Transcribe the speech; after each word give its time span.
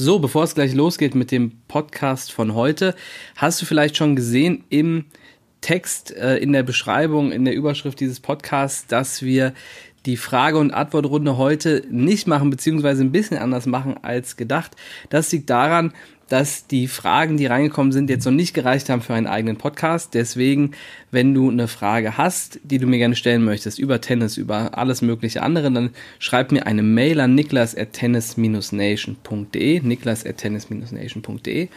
So, 0.00 0.20
bevor 0.20 0.44
es 0.44 0.54
gleich 0.54 0.74
losgeht 0.74 1.16
mit 1.16 1.32
dem 1.32 1.58
Podcast 1.66 2.30
von 2.30 2.54
heute, 2.54 2.94
hast 3.34 3.60
du 3.60 3.66
vielleicht 3.66 3.96
schon 3.96 4.14
gesehen 4.14 4.62
im 4.68 5.06
Text, 5.60 6.14
äh, 6.14 6.36
in 6.36 6.52
der 6.52 6.62
Beschreibung, 6.62 7.32
in 7.32 7.44
der 7.44 7.56
Überschrift 7.56 7.98
dieses 7.98 8.20
Podcasts, 8.20 8.86
dass 8.86 9.22
wir 9.22 9.54
die 10.06 10.16
Frage- 10.16 10.58
und 10.58 10.70
Antwortrunde 10.70 11.36
heute 11.36 11.82
nicht 11.90 12.28
machen, 12.28 12.48
beziehungsweise 12.48 13.02
ein 13.02 13.10
bisschen 13.10 13.38
anders 13.38 13.66
machen 13.66 13.96
als 14.00 14.36
gedacht. 14.36 14.76
Das 15.10 15.32
liegt 15.32 15.50
daran, 15.50 15.92
dass 16.28 16.66
die 16.66 16.88
Fragen, 16.88 17.36
die 17.36 17.46
reingekommen 17.46 17.92
sind, 17.92 18.10
jetzt 18.10 18.24
noch 18.24 18.32
nicht 18.32 18.54
gereicht 18.54 18.88
haben 18.90 19.02
für 19.02 19.14
einen 19.14 19.26
eigenen 19.26 19.56
Podcast. 19.56 20.14
Deswegen, 20.14 20.72
wenn 21.10 21.34
du 21.34 21.50
eine 21.50 21.66
Frage 21.68 22.18
hast, 22.18 22.60
die 22.62 22.78
du 22.78 22.86
mir 22.86 22.98
gerne 22.98 23.16
stellen 23.16 23.44
möchtest, 23.44 23.78
über 23.78 24.00
Tennis, 24.00 24.36
über 24.36 24.76
alles 24.76 25.02
mögliche 25.02 25.42
andere, 25.42 25.72
dann 25.72 25.90
schreib 26.18 26.52
mir 26.52 26.66
eine 26.66 26.82
Mail 26.82 27.20
an 27.20 27.34
niklas.tennis-nation.de, 27.34 29.80
niklas.tennis-nation.de 29.80 31.68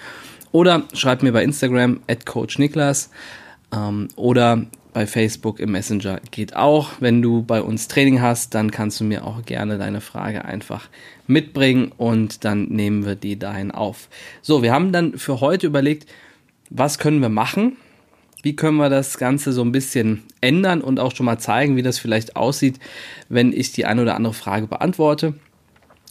oder 0.51 0.83
schreib 0.93 1.23
mir 1.23 1.31
bei 1.31 1.43
Instagram 1.43 2.01
at 2.07 2.25
coachniklas 2.25 3.09
ähm, 3.73 4.09
oder 4.15 4.65
bei 4.93 5.07
Facebook 5.07 5.59
im 5.59 5.71
Messenger 5.71 6.19
geht 6.31 6.55
auch. 6.55 6.89
Wenn 6.99 7.21
du 7.21 7.43
bei 7.43 7.61
uns 7.61 7.87
Training 7.87 8.21
hast, 8.21 8.53
dann 8.53 8.71
kannst 8.71 8.99
du 8.99 9.03
mir 9.03 9.25
auch 9.25 9.43
gerne 9.45 9.77
deine 9.77 10.01
Frage 10.01 10.45
einfach 10.45 10.89
mitbringen 11.27 11.91
und 11.97 12.43
dann 12.43 12.65
nehmen 12.65 13.05
wir 13.05 13.15
die 13.15 13.39
dahin 13.39 13.71
auf. 13.71 14.09
So, 14.41 14.61
wir 14.63 14.73
haben 14.73 14.91
dann 14.91 15.17
für 15.17 15.41
heute 15.41 15.67
überlegt, 15.67 16.09
was 16.69 16.99
können 16.99 17.21
wir 17.21 17.29
machen? 17.29 17.77
Wie 18.43 18.55
können 18.55 18.77
wir 18.77 18.89
das 18.89 19.17
Ganze 19.17 19.53
so 19.53 19.61
ein 19.61 19.71
bisschen 19.71 20.23
ändern 20.41 20.81
und 20.81 20.99
auch 20.99 21.15
schon 21.15 21.25
mal 21.25 21.37
zeigen, 21.37 21.75
wie 21.75 21.83
das 21.83 21.99
vielleicht 21.99 22.35
aussieht, 22.35 22.79
wenn 23.29 23.53
ich 23.53 23.71
die 23.71 23.85
eine 23.85 24.01
oder 24.01 24.15
andere 24.15 24.33
Frage 24.33 24.67
beantworte? 24.67 25.35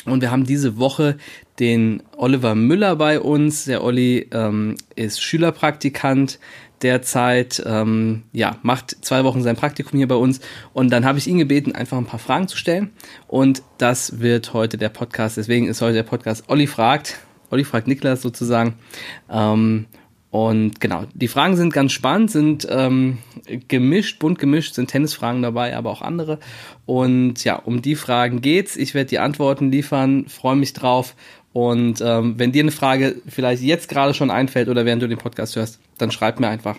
Und 0.06 0.22
wir 0.22 0.30
haben 0.30 0.44
diese 0.44 0.78
Woche 0.78 1.16
den 1.58 2.02
Oliver 2.16 2.54
Müller 2.54 2.96
bei 2.96 3.20
uns. 3.20 3.64
Der 3.64 3.84
Olli 3.84 4.28
ähm, 4.32 4.76
ist 4.96 5.22
Schülerpraktikant 5.22 6.38
derzeit, 6.82 7.62
ähm, 7.66 8.22
ja, 8.32 8.56
macht 8.62 8.96
zwei 9.04 9.24
Wochen 9.24 9.42
sein 9.42 9.56
Praktikum 9.56 9.98
hier 9.98 10.08
bei 10.08 10.14
uns 10.14 10.40
und 10.72 10.90
dann 10.90 11.04
habe 11.04 11.18
ich 11.18 11.26
ihn 11.26 11.38
gebeten, 11.38 11.74
einfach 11.74 11.98
ein 11.98 12.06
paar 12.06 12.20
Fragen 12.20 12.48
zu 12.48 12.56
stellen 12.56 12.90
und 13.26 13.62
das 13.78 14.20
wird 14.20 14.52
heute 14.52 14.78
der 14.78 14.88
Podcast, 14.88 15.36
deswegen 15.36 15.66
ist 15.68 15.80
heute 15.80 15.94
der 15.94 16.02
Podcast 16.02 16.44
Olli 16.48 16.66
fragt, 16.66 17.18
Olli 17.50 17.64
fragt 17.64 17.86
Niklas 17.86 18.22
sozusagen 18.22 18.74
ähm, 19.30 19.86
und 20.30 20.80
genau, 20.80 21.06
die 21.12 21.26
Fragen 21.26 21.56
sind 21.56 21.72
ganz 21.72 21.90
spannend, 21.90 22.30
sind 22.30 22.66
ähm, 22.70 23.18
gemischt, 23.66 24.20
bunt 24.20 24.38
gemischt, 24.38 24.74
sind 24.74 24.88
Tennisfragen 24.88 25.42
dabei, 25.42 25.76
aber 25.76 25.90
auch 25.90 26.02
andere. 26.02 26.38
Und 26.86 27.42
ja, 27.42 27.56
um 27.56 27.82
die 27.82 27.96
Fragen 27.96 28.40
geht's. 28.40 28.76
Ich 28.76 28.94
werde 28.94 29.08
die 29.08 29.18
Antworten 29.18 29.72
liefern, 29.72 30.26
freue 30.28 30.54
mich 30.54 30.72
drauf. 30.72 31.16
Und 31.52 32.00
ähm, 32.00 32.38
wenn 32.38 32.52
dir 32.52 32.62
eine 32.62 32.70
Frage 32.70 33.16
vielleicht 33.26 33.62
jetzt 33.62 33.88
gerade 33.88 34.14
schon 34.14 34.30
einfällt 34.30 34.68
oder 34.68 34.84
während 34.84 35.02
du 35.02 35.08
den 35.08 35.18
Podcast 35.18 35.56
hörst, 35.56 35.80
dann 36.00 36.10
schreib 36.10 36.40
mir 36.40 36.48
einfach 36.48 36.76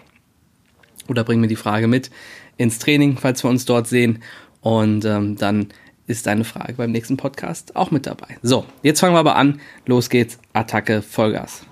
oder 1.07 1.23
bring 1.23 1.39
mir 1.39 1.47
die 1.47 1.55
Frage 1.55 1.87
mit 1.87 2.09
ins 2.57 2.79
Training, 2.79 3.17
falls 3.17 3.43
wir 3.43 3.49
uns 3.49 3.65
dort 3.65 3.87
sehen. 3.87 4.21
Und 4.61 5.05
ähm, 5.05 5.35
dann 5.35 5.67
ist 6.07 6.27
deine 6.27 6.43
Frage 6.43 6.73
beim 6.73 6.91
nächsten 6.91 7.17
Podcast 7.17 7.75
auch 7.75 7.91
mit 7.91 8.05
dabei. 8.05 8.37
So, 8.41 8.65
jetzt 8.83 8.99
fangen 8.99 9.15
wir 9.15 9.19
aber 9.19 9.35
an. 9.35 9.61
Los 9.85 10.09
geht's. 10.09 10.39
Attacke, 10.53 11.01
Vollgas. 11.01 11.65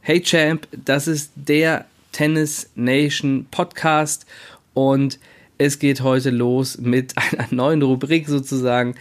Hey 0.00 0.20
Champ, 0.20 0.68
das 0.70 1.08
ist 1.08 1.32
der 1.34 1.84
Tennis 2.12 2.70
Nation 2.76 3.48
Podcast 3.50 4.24
und 4.72 5.18
es 5.58 5.78
geht 5.78 6.00
heute 6.02 6.30
los 6.30 6.78
mit 6.78 7.14
einer 7.38 7.48
neuen 7.50 7.82
Rubrik 7.82 8.28
sozusagen. 8.28 8.94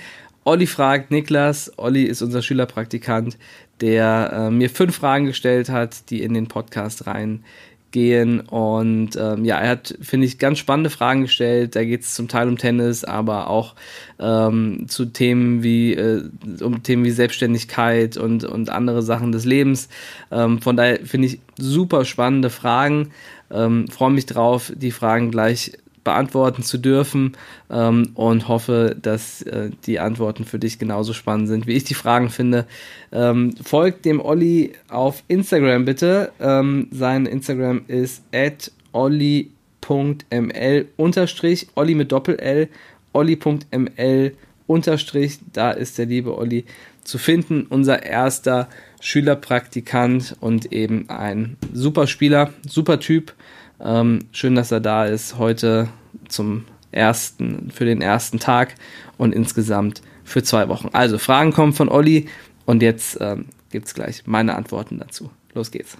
Olli 0.43 0.67
fragt 0.67 1.11
Niklas. 1.11 1.71
Olli 1.77 2.03
ist 2.03 2.21
unser 2.21 2.41
Schülerpraktikant, 2.41 3.37
der 3.81 4.31
äh, 4.31 4.51
mir 4.51 4.69
fünf 4.69 4.95
Fragen 4.95 5.25
gestellt 5.25 5.69
hat, 5.69 6.09
die 6.09 6.21
in 6.21 6.33
den 6.33 6.47
Podcast 6.47 7.07
rein 7.07 7.43
gehen. 7.89 8.41
Und 8.41 9.11
ähm, 9.15 9.43
ja, 9.45 9.57
er 9.57 9.69
hat, 9.69 9.97
finde 10.01 10.27
ich, 10.27 10.37
ganz 10.37 10.59
spannende 10.59 10.89
Fragen 10.89 11.21
gestellt. 11.21 11.75
Da 11.75 11.83
geht 11.83 12.01
es 12.01 12.13
zum 12.13 12.27
Teil 12.27 12.47
um 12.47 12.57
Tennis, 12.57 13.03
aber 13.03 13.49
auch 13.49 13.73
ähm, 14.19 14.85
zu 14.87 15.05
Themen 15.05 15.63
wie 15.63 15.93
äh, 15.93 16.29
um 16.61 16.83
Themen 16.83 17.05
wie 17.05 17.11
Selbstständigkeit 17.11 18.17
und, 18.17 18.43
und 18.43 18.69
andere 18.69 19.01
Sachen 19.01 19.31
des 19.31 19.45
Lebens. 19.45 19.87
Ähm, 20.29 20.61
von 20.61 20.75
daher 20.75 20.99
finde 21.05 21.27
ich 21.27 21.39
super 21.57 22.05
spannende 22.05 22.49
Fragen. 22.49 23.11
Ähm, 23.49 23.87
Freue 23.87 24.11
mich 24.11 24.25
drauf, 24.25 24.73
die 24.75 24.91
Fragen 24.91 25.31
gleich 25.31 25.71
beantworten 26.05 26.63
zu 26.63 26.77
dürfen 26.77 27.33
ähm, 27.69 28.11
und 28.13 28.47
hoffe, 28.47 28.95
dass 29.01 29.41
äh, 29.41 29.71
die 29.85 29.99
Antworten 29.99 30.45
für 30.45 30.59
dich 30.59 30.79
genauso 30.79 31.11
spannend 31.11 31.49
sind, 31.49 31.67
wie 31.67 31.73
ich 31.73 31.83
die 31.83 31.95
Fragen 31.95 32.29
finde. 32.29 32.65
Ähm, 33.11 33.53
folgt 33.61 34.05
dem 34.05 34.21
Olli 34.21 34.71
auf 34.87 35.23
Instagram 35.27 35.83
bitte. 35.83 36.31
Ähm, 36.39 36.87
sein 36.91 37.25
Instagram 37.25 37.81
ist 37.87 38.23
at 38.33 38.71
olli.ml 38.93 40.85
unterstrich, 40.95 41.67
Olli 41.75 41.95
mit 41.95 42.13
Doppel-L, 42.13 42.69
olli.ml 43.11 44.31
unterstrich, 44.67 45.39
da 45.51 45.71
ist 45.71 45.97
der 45.97 46.05
liebe 46.05 46.37
Olli 46.37 46.65
zu 47.03 47.17
finden, 47.17 47.67
unser 47.69 48.03
erster 48.03 48.67
Schülerpraktikant 48.99 50.35
und 50.39 50.71
eben 50.71 51.09
ein 51.09 51.57
super 51.73 52.07
Spieler, 52.07 52.51
super 52.67 52.99
Typ, 52.99 53.33
ähm, 53.79 54.27
schön, 54.31 54.55
dass 54.55 54.71
er 54.71 54.79
da 54.79 55.05
ist 55.05 55.37
heute 55.37 55.89
zum 56.27 56.65
ersten, 56.91 57.71
für 57.71 57.85
den 57.85 58.01
ersten 58.01 58.39
Tag 58.39 58.75
und 59.17 59.33
insgesamt 59.33 60.01
für 60.23 60.43
zwei 60.43 60.69
Wochen. 60.69 60.89
Also 60.93 61.17
Fragen 61.17 61.51
kommen 61.51 61.73
von 61.73 61.89
Olli 61.89 62.27
und 62.65 62.81
jetzt 62.81 63.17
ähm, 63.21 63.45
gibt 63.69 63.87
es 63.87 63.93
gleich 63.93 64.23
meine 64.25 64.55
Antworten 64.55 64.97
dazu. 64.97 65.29
Los 65.53 65.71
geht's. 65.71 65.97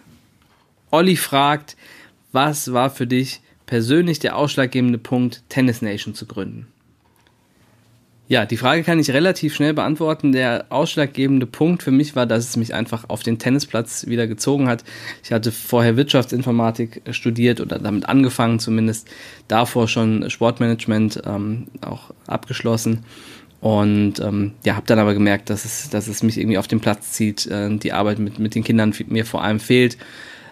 Olli 0.91 1.15
fragt, 1.15 1.75
was 2.31 2.73
war 2.73 2.89
für 2.89 3.07
dich 3.07 3.41
persönlich 3.65 4.19
der 4.19 4.35
ausschlaggebende 4.35 4.97
Punkt, 4.97 5.43
Tennis 5.49 5.81
Nation 5.81 6.13
zu 6.13 6.25
gründen? 6.25 6.67
Ja, 8.27 8.45
die 8.47 8.57
Frage 8.57 8.81
kann 8.81 8.99
ich 8.99 9.11
relativ 9.11 9.53
schnell 9.53 9.75
beantworten. 9.75 10.31
Der 10.31 10.65
ausschlaggebende 10.69 11.45
Punkt 11.45 11.83
für 11.83 11.91
mich 11.91 12.15
war, 12.15 12.25
dass 12.25 12.49
es 12.49 12.57
mich 12.57 12.73
einfach 12.73 13.05
auf 13.07 13.21
den 13.21 13.37
Tennisplatz 13.37 14.07
wieder 14.07 14.25
gezogen 14.25 14.67
hat. 14.67 14.83
Ich 15.23 15.31
hatte 15.31 15.51
vorher 15.51 15.95
Wirtschaftsinformatik 15.95 17.03
studiert 17.11 17.61
oder 17.61 17.77
damit 17.77 18.09
angefangen, 18.09 18.57
zumindest 18.57 19.07
davor 19.47 19.87
schon 19.87 20.27
Sportmanagement 20.31 21.21
ähm, 21.23 21.67
auch 21.81 22.11
abgeschlossen. 22.25 23.05
Und 23.61 24.19
ähm, 24.19 24.53
ja, 24.63 24.75
habe 24.75 24.87
dann 24.87 24.99
aber 24.99 25.13
gemerkt, 25.13 25.51
dass 25.51 25.63
es, 25.63 25.89
dass 25.91 26.07
es 26.07 26.23
mich 26.23 26.39
irgendwie 26.39 26.57
auf 26.57 26.67
den 26.67 26.79
Platz 26.79 27.11
zieht, 27.11 27.45
äh, 27.45 27.77
die 27.77 27.93
Arbeit 27.93 28.17
mit, 28.17 28.39
mit 28.39 28.55
den 28.55 28.63
Kindern 28.63 28.91
mir 29.07 29.25
vor 29.25 29.43
allem 29.43 29.59
fehlt. 29.59 29.97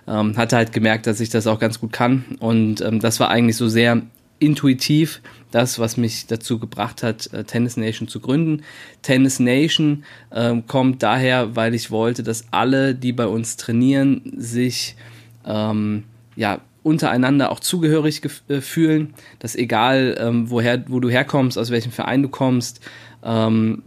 Ähm, 0.08 0.38
hatte 0.38 0.58
halt 0.58 0.74
gemerkt, 0.74 1.08
dass 1.08 1.20
ich 1.20 1.30
das 1.30 1.48
auch 1.48 1.60
ganz 1.60 1.80
gut 1.80 1.92
kann. 1.92 2.26
Und 2.40 2.82
ähm, 2.82 3.00
das 3.00 3.20
war 3.20 3.30
eigentlich 3.30 3.56
so 3.56 3.68
sehr 3.68 4.04
intuitiv 4.40 5.22
das, 5.52 5.78
was 5.78 5.98
mich 5.98 6.26
dazu 6.28 6.60
gebracht 6.60 7.04
hat, 7.04 7.32
äh, 7.34 7.44
Tennis 7.44 7.78
Nation 7.78 8.08
zu 8.08 8.20
gründen. 8.20 8.64
Tennis 9.02 9.40
Nation 9.40 10.04
äh, 10.32 10.56
kommt 10.68 11.04
daher, 11.04 11.56
weil 11.56 11.74
ich 11.74 11.92
wollte, 11.92 12.24
dass 12.24 12.46
alle, 12.52 12.96
die 12.96 13.14
bei 13.14 13.28
uns 13.28 13.56
trainieren, 13.58 14.22
sich 14.36 14.96
ähm, 15.46 16.04
ja 16.36 16.60
untereinander 16.82 17.52
auch 17.52 17.60
zugehörig 17.60 18.22
äh, 18.50 18.62
fühlen, 18.62 19.14
dass 19.40 19.56
egal 19.56 20.18
ähm, 20.20 20.50
woher, 20.50 20.84
wo 20.90 21.00
du 21.00 21.10
herkommst, 21.10 21.58
aus 21.58 21.70
welchem 21.70 21.92
Verein 21.92 22.24
du 22.24 22.30
kommst, 22.30 22.82
ähm, 23.24 23.84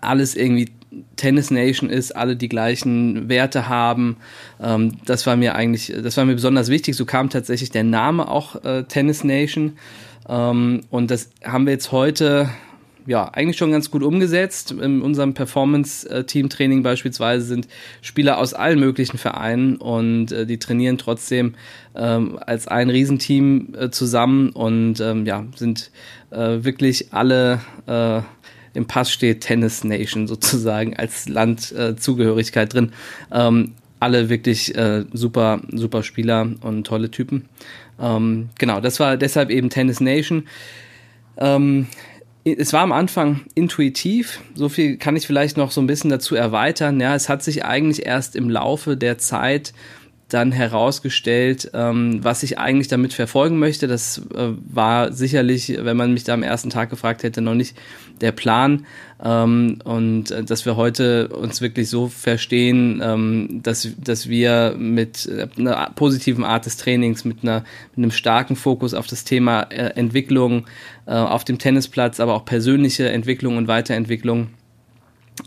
alles 0.00 0.34
irgendwie 0.34 0.70
Tennis 1.16 1.50
Nation 1.50 1.90
ist, 1.90 2.14
alle 2.14 2.36
die 2.36 2.48
gleichen 2.48 3.28
Werte 3.28 3.68
haben. 3.68 4.16
Ähm, 4.60 4.98
das 5.04 5.26
war 5.26 5.36
mir 5.36 5.54
eigentlich, 5.54 5.92
das 6.02 6.16
war 6.16 6.24
mir 6.24 6.34
besonders 6.34 6.68
wichtig. 6.68 6.96
So 6.96 7.04
kam 7.04 7.30
tatsächlich 7.30 7.70
der 7.70 7.84
Name 7.84 8.28
auch 8.28 8.64
äh, 8.64 8.84
Tennis 8.84 9.24
Nation. 9.24 9.78
Ähm, 10.28 10.82
und 10.90 11.10
das 11.10 11.30
haben 11.44 11.66
wir 11.66 11.72
jetzt 11.72 11.92
heute 11.92 12.48
ja, 13.06 13.28
eigentlich 13.28 13.58
schon 13.58 13.70
ganz 13.70 13.90
gut 13.90 14.02
umgesetzt. 14.02 14.72
In 14.72 15.02
unserem 15.02 15.34
Performance-Team-Training 15.34 16.82
beispielsweise 16.82 17.44
sind 17.44 17.68
Spieler 18.00 18.38
aus 18.38 18.54
allen 18.54 18.80
möglichen 18.80 19.18
Vereinen 19.18 19.76
und 19.76 20.32
äh, 20.32 20.46
die 20.46 20.58
trainieren 20.58 20.98
trotzdem 20.98 21.54
ähm, 21.94 22.38
als 22.44 22.66
ein 22.66 22.90
Riesenteam 22.90 23.74
äh, 23.78 23.90
zusammen 23.90 24.50
und 24.50 25.00
ähm, 25.00 25.26
ja, 25.26 25.44
sind 25.54 25.90
äh, 26.30 26.64
wirklich 26.64 27.12
alle 27.12 27.60
äh, 27.86 28.22
im 28.74 28.86
Pass 28.86 29.10
steht 29.10 29.40
Tennis 29.40 29.84
Nation 29.84 30.26
sozusagen 30.26 30.96
als 30.96 31.28
Landzugehörigkeit 31.28 32.74
drin. 32.74 32.92
Ähm, 33.32 33.72
alle 34.00 34.28
wirklich 34.28 34.74
äh, 34.76 35.04
super, 35.12 35.62
super 35.72 36.02
Spieler 36.02 36.48
und 36.60 36.86
tolle 36.86 37.10
Typen. 37.10 37.46
Ähm, 38.00 38.50
genau, 38.58 38.80
das 38.80 39.00
war 39.00 39.16
deshalb 39.16 39.50
eben 39.50 39.70
Tennis 39.70 40.00
Nation. 40.00 40.46
Ähm, 41.38 41.86
es 42.44 42.74
war 42.74 42.82
am 42.82 42.92
Anfang 42.92 43.40
intuitiv, 43.54 44.40
so 44.54 44.68
viel 44.68 44.98
kann 44.98 45.16
ich 45.16 45.26
vielleicht 45.26 45.56
noch 45.56 45.70
so 45.70 45.80
ein 45.80 45.86
bisschen 45.86 46.10
dazu 46.10 46.34
erweitern. 46.34 47.00
Ja, 47.00 47.14
es 47.14 47.30
hat 47.30 47.42
sich 47.42 47.64
eigentlich 47.64 48.04
erst 48.04 48.36
im 48.36 48.50
Laufe 48.50 48.98
der 48.98 49.16
Zeit 49.16 49.72
dann 50.34 50.50
herausgestellt, 50.50 51.70
ähm, 51.74 52.18
was 52.22 52.42
ich 52.42 52.58
eigentlich 52.58 52.88
damit 52.88 53.12
verfolgen 53.12 53.60
möchte. 53.60 53.86
Das 53.86 54.18
äh, 54.34 54.48
war 54.66 55.12
sicherlich, 55.12 55.78
wenn 55.80 55.96
man 55.96 56.12
mich 56.12 56.24
da 56.24 56.34
am 56.34 56.42
ersten 56.42 56.70
Tag 56.70 56.90
gefragt 56.90 57.22
hätte, 57.22 57.40
noch 57.40 57.54
nicht 57.54 57.76
der 58.20 58.32
Plan. 58.32 58.84
Ähm, 59.22 59.78
und 59.84 60.32
äh, 60.32 60.42
dass 60.42 60.66
wir 60.66 60.74
heute 60.74 61.28
uns 61.28 61.60
wirklich 61.60 61.88
so 61.88 62.08
verstehen, 62.08 63.00
ähm, 63.00 63.60
dass, 63.62 63.88
dass 63.96 64.28
wir 64.28 64.74
mit 64.76 65.30
einer 65.56 65.92
positiven 65.94 66.42
Art 66.42 66.66
des 66.66 66.78
Trainings, 66.78 67.24
mit, 67.24 67.44
einer, 67.44 67.60
mit 67.94 67.98
einem 67.98 68.10
starken 68.10 68.56
Fokus 68.56 68.92
auf 68.92 69.06
das 69.06 69.22
Thema 69.22 69.62
äh, 69.70 69.92
Entwicklung 69.94 70.66
äh, 71.06 71.12
auf 71.12 71.44
dem 71.44 71.58
Tennisplatz, 71.58 72.18
aber 72.18 72.34
auch 72.34 72.44
persönliche 72.44 73.08
Entwicklung 73.08 73.56
und 73.56 73.68
Weiterentwicklung 73.68 74.48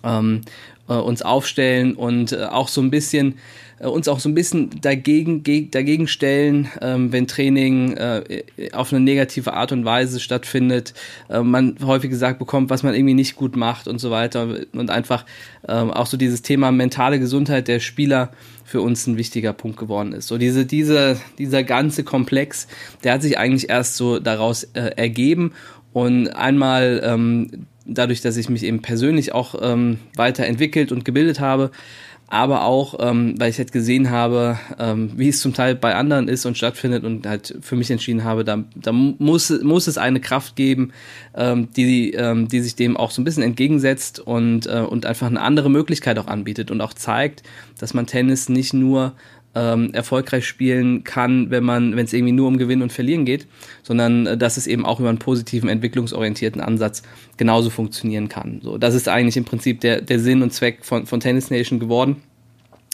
ähm, 0.06 0.44
äh, 0.88 0.94
uns 0.94 1.24
aufstellen 1.24 1.94
und 1.96 2.32
äh, 2.32 2.46
auch 2.46 2.70
so 2.70 2.80
ein 2.80 2.90
bisschen 2.90 3.34
äh, 3.34 3.36
uns 3.80 4.08
auch 4.08 4.20
so 4.20 4.28
ein 4.28 4.34
bisschen 4.34 4.82
dagegen, 4.82 5.44
dagegen 5.72 6.08
stellen, 6.08 6.68
ähm, 6.82 7.12
wenn 7.12 7.28
Training 7.28 7.96
äh, 7.96 8.44
auf 8.74 8.92
eine 8.92 9.00
negative 9.00 9.54
Art 9.54 9.72
und 9.72 9.86
Weise 9.86 10.20
stattfindet, 10.20 10.94
äh, 11.30 11.42
man 11.42 11.76
häufig 11.84 12.10
gesagt 12.10 12.40
bekommt, 12.40 12.70
was 12.70 12.84
man 12.84 12.96
irgendwie 12.96 13.14
nicht 13.14 13.36
gut 13.36 13.56
macht 13.56 13.88
und 13.88 14.00
so 14.00 14.10
weiter 14.10 14.58
und 14.74 14.90
einfach 14.90 15.26
äh, 15.68 15.74
auch 15.74 16.08
so 16.08 16.18
dieses 16.18 16.42
Thema 16.42 16.72
mentale 16.72 17.20
Gesundheit 17.20 17.68
der 17.68 17.80
Spieler 17.80 18.32
für 18.66 18.82
uns 18.82 19.06
ein 19.08 19.18
wichtiger 19.18 19.54
Punkt 19.54 19.78
geworden 19.78 20.12
ist. 20.12 20.28
So 20.28 20.38
diese, 20.38 20.66
diese, 20.66 21.18
dieser 21.38 21.64
ganze 21.64 22.04
Komplex, 22.04 22.68
der 23.04 23.14
hat 23.14 23.22
sich 23.22 23.38
eigentlich 23.38 23.70
erst 23.70 23.96
so 23.96 24.20
daraus 24.20 24.64
äh, 24.74 24.92
ergeben 24.96 25.54
und 25.94 26.30
einmal 26.30 27.02
ähm, 27.04 27.68
dadurch, 27.86 28.22
dass 28.22 28.38
ich 28.38 28.50
mich 28.50 28.64
eben 28.64 28.82
persönlich 28.82 29.34
auch 29.34 29.56
ähm, 29.62 30.00
weiterentwickelt 30.16 30.92
und 30.92 31.06
gebildet 31.06 31.40
habe, 31.40 31.72
aber 32.30 32.66
auch, 32.66 32.96
ähm, 33.00 33.36
weil 33.38 33.50
ich 33.50 33.58
halt 33.58 33.72
gesehen 33.72 34.10
habe, 34.10 34.60
ähm, 34.78 35.12
wie 35.16 35.30
es 35.30 35.40
zum 35.40 35.54
Teil 35.54 35.76
bei 35.76 35.96
anderen 35.96 36.28
ist 36.28 36.46
und 36.46 36.58
stattfindet 36.58 37.06
und 37.06 37.26
halt 37.26 37.56
für 37.62 37.78
mich 37.78 37.90
entschieden 37.90 38.26
habe, 38.26 38.44
da, 38.44 38.66
da 38.76 38.92
muss, 38.92 39.50
muss 39.62 39.88
es 39.88 39.98
eine 39.98 40.20
Kraft 40.20 40.58
geben, 40.58 40.92
ähm, 41.36 41.70
die, 41.78 42.12
ähm, 42.12 42.50
die 42.50 42.60
sich 42.60 42.76
dem 42.76 42.98
auch 42.98 43.12
so 43.12 43.22
ein 43.22 43.26
bisschen 43.26 43.44
entgegensetzt 43.44 44.20
und, 44.20 44.68
äh, 44.68 44.82
und 44.82 45.06
einfach 45.06 45.28
eine 45.28 45.40
andere 45.40 45.70
Möglichkeit 45.70 46.20
auch 46.20 46.28
anbietet 46.28 46.70
und 46.70 46.82
auch 46.82 46.94
zeigt, 46.94 47.44
dass 47.80 47.94
man 47.94 48.08
Tennis 48.08 48.50
nicht 48.50 48.74
nur 48.74 49.14
ähm, 49.56 49.94
erfolgreich 49.94 50.46
spielen 50.46 51.04
kann, 51.04 51.50
wenn 51.50 51.64
man, 51.64 51.96
wenn 51.96 52.06
es 52.06 52.14
irgendwie 52.14 52.34
nur 52.34 52.48
um 52.48 52.58
Gewinnen 52.58 52.84
und 52.84 52.92
Verlieren 52.92 53.26
geht, 53.26 53.48
sondern 53.84 54.28
äh, 54.28 54.38
dass 54.38 54.58
es 54.58 54.68
eben 54.68 54.86
auch 54.86 55.00
über 55.00 55.10
einen 55.10 55.20
positiven, 55.20 55.70
entwicklungsorientierten 55.70 56.62
Ansatz 56.62 57.02
genauso 57.38 57.70
funktionieren 57.70 58.30
kann. 58.30 58.62
So, 58.62 58.78
das 58.78 58.94
ist 58.94 59.08
eigentlich 59.08 59.38
im 59.38 59.46
Prinzip 59.46 59.82
der, 59.82 60.02
der 60.02 60.20
Sinn 60.20 60.42
und 60.42 60.54
Zweck 60.54 60.86
von, 60.86 61.06
von 61.06 61.20
Tennis 61.20 61.50
Nation 61.50 61.80
geworden. 61.80 62.18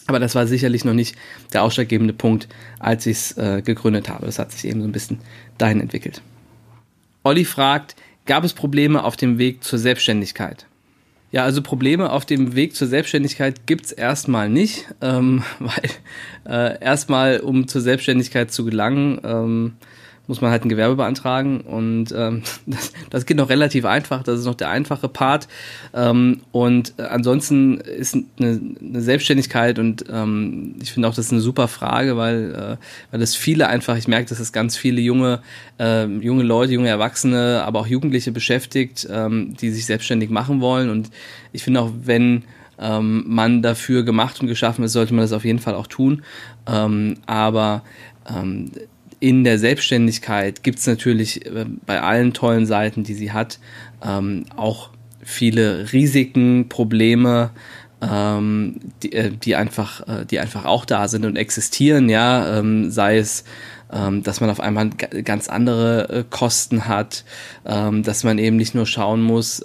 Aber 0.06 0.20
das 0.20 0.36
war 0.36 0.48
sicherlich 0.48 0.84
noch 0.84 0.94
nicht 0.94 1.16
der 1.54 1.64
ausschlaggebende 1.64 2.14
Punkt, 2.14 2.48
als 2.80 3.06
ich 3.06 3.18
es 3.18 3.38
äh, 3.38 3.62
gegründet 3.62 4.10
habe. 4.10 4.26
Das 4.26 4.38
hat 4.38 4.52
sich 4.52 4.66
eben 4.70 4.82
so 4.82 4.88
ein 4.88 4.92
bisschen 4.92 5.20
dahin 5.58 5.80
entwickelt. 5.80 6.22
Olli 7.24 7.46
fragt, 7.46 7.96
gab 8.26 8.44
es 8.44 8.54
Probleme 8.54 9.04
auf 9.04 9.16
dem 9.16 9.38
Weg 9.38 9.64
zur 9.64 9.80
Selbstständigkeit? 9.80 10.66
Ja, 11.34 11.44
also 11.46 11.64
Probleme 11.64 12.12
auf 12.12 12.28
dem 12.28 12.54
Weg 12.56 12.76
zur 12.76 12.88
Selbstständigkeit 12.88 13.66
gibt's 13.66 13.92
erstmal 13.92 14.50
nicht, 14.50 14.86
ähm, 15.02 15.44
weil 15.60 15.90
äh, 16.46 16.80
erstmal, 16.80 17.40
um 17.40 17.68
zur 17.68 17.82
Selbstständigkeit 17.82 18.52
zu 18.52 18.64
gelangen, 18.64 19.20
ähm, 19.24 19.74
muss 20.28 20.40
man 20.40 20.52
halt 20.52 20.64
ein 20.64 20.70
Gewerbe 20.70 20.96
beantragen 20.96 21.62
und 21.62 22.14
ähm, 22.16 22.44
das, 22.66 22.94
das 23.10 23.26
geht 23.26 23.38
noch 23.38 23.50
relativ 23.50 23.86
einfach, 23.86 24.24
das 24.24 24.40
ist 24.40 24.46
noch 24.46 24.56
der 24.56 24.70
einfache 24.70 25.10
Part 25.10 25.48
ähm, 25.94 26.42
und 26.52 26.94
äh, 26.98 27.04
ansonsten 27.04 27.78
ist 27.80 28.16
eine, 28.16 28.60
eine 28.80 29.02
Selbstständigkeit 29.02 29.80
und 29.80 30.06
ähm, 30.10 30.76
ich 30.82 30.94
finde 30.94 31.08
auch, 31.08 31.14
das 31.14 31.26
ist 31.26 31.32
eine 31.32 31.42
super 31.42 31.68
Frage, 31.68 32.16
weil, 32.18 32.54
äh, 32.54 33.12
weil 33.12 33.20
das 33.20 33.36
viele 33.36 33.68
einfach, 33.68 33.98
ich 33.98 34.08
merke, 34.08 34.30
dass 34.30 34.40
es 34.40 34.54
ganz 34.54 34.78
viele 34.78 35.02
junge, 35.02 35.42
äh, 35.80 36.06
junge 36.06 36.44
Leute, 36.44 36.74
junge 36.74 36.90
Erwachsene, 36.90 37.64
aber 37.66 37.82
auch 37.82 37.88
Jugendliche 37.88 38.32
beschäftigt, 38.32 39.08
ähm, 39.12 39.56
die 39.58 39.72
sich 39.72 39.86
selbstständig 39.86 40.30
machen 40.30 40.62
wollen 40.62 40.90
und 40.90 41.10
ich 41.52 41.64
finde 41.64 41.82
auch, 41.82 41.92
wenn 42.04 42.44
ähm, 42.80 43.24
man 43.28 43.62
dafür 43.62 44.04
gemacht 44.04 44.42
und 44.42 44.48
geschaffen 44.48 44.84
ist, 44.84 44.94
sollte 44.94 45.14
man 45.14 45.24
das 45.24 45.32
auf 45.34 45.46
jeden 45.46 45.60
Fall 45.60 45.76
auch 45.76 45.88
tun. 45.88 46.24
Ähm, 46.68 47.18
aber 47.26 47.84
ähm, 48.28 48.72
in 49.24 49.46
der 49.46 49.58
Selbstständigkeit 49.58 50.64
gibt 50.64 50.80
es 50.80 50.86
natürlich 50.86 51.46
äh, 51.46 51.66
bei 51.86 52.02
allen 52.02 52.34
tollen 52.34 52.66
Seiten, 52.66 53.06
die 53.06 53.14
sie 53.14 53.32
hat, 53.32 53.58
ähm, 54.06 54.44
auch 54.58 54.90
viele 55.24 55.94
Risiken, 55.94 56.68
Probleme, 56.68 57.52
ähm, 58.02 58.82
die, 59.02 59.14
äh, 59.14 59.32
die, 59.32 59.56
einfach, 59.56 60.06
äh, 60.10 60.26
die 60.26 60.42
einfach 60.42 60.66
auch 60.66 60.84
da 60.84 61.08
sind 61.08 61.24
und 61.24 61.38
existieren, 61.38 62.10
ja, 62.10 62.60
ähm, 62.60 62.92
sei 62.92 63.18
es 63.18 63.46
ähm, 63.94 64.24
dass 64.24 64.42
man 64.42 64.50
auf 64.50 64.60
einmal 64.60 64.90
ganz 64.90 65.48
andere 65.48 66.10
äh, 66.10 66.24
Kosten 66.30 66.88
hat, 66.88 67.24
ähm, 67.66 68.04
dass 68.04 68.26
man 68.26 68.40
eben 68.40 68.58
nicht 68.58 68.76
nur 68.76 68.88
schauen 68.88 69.22
muss, 69.22 69.64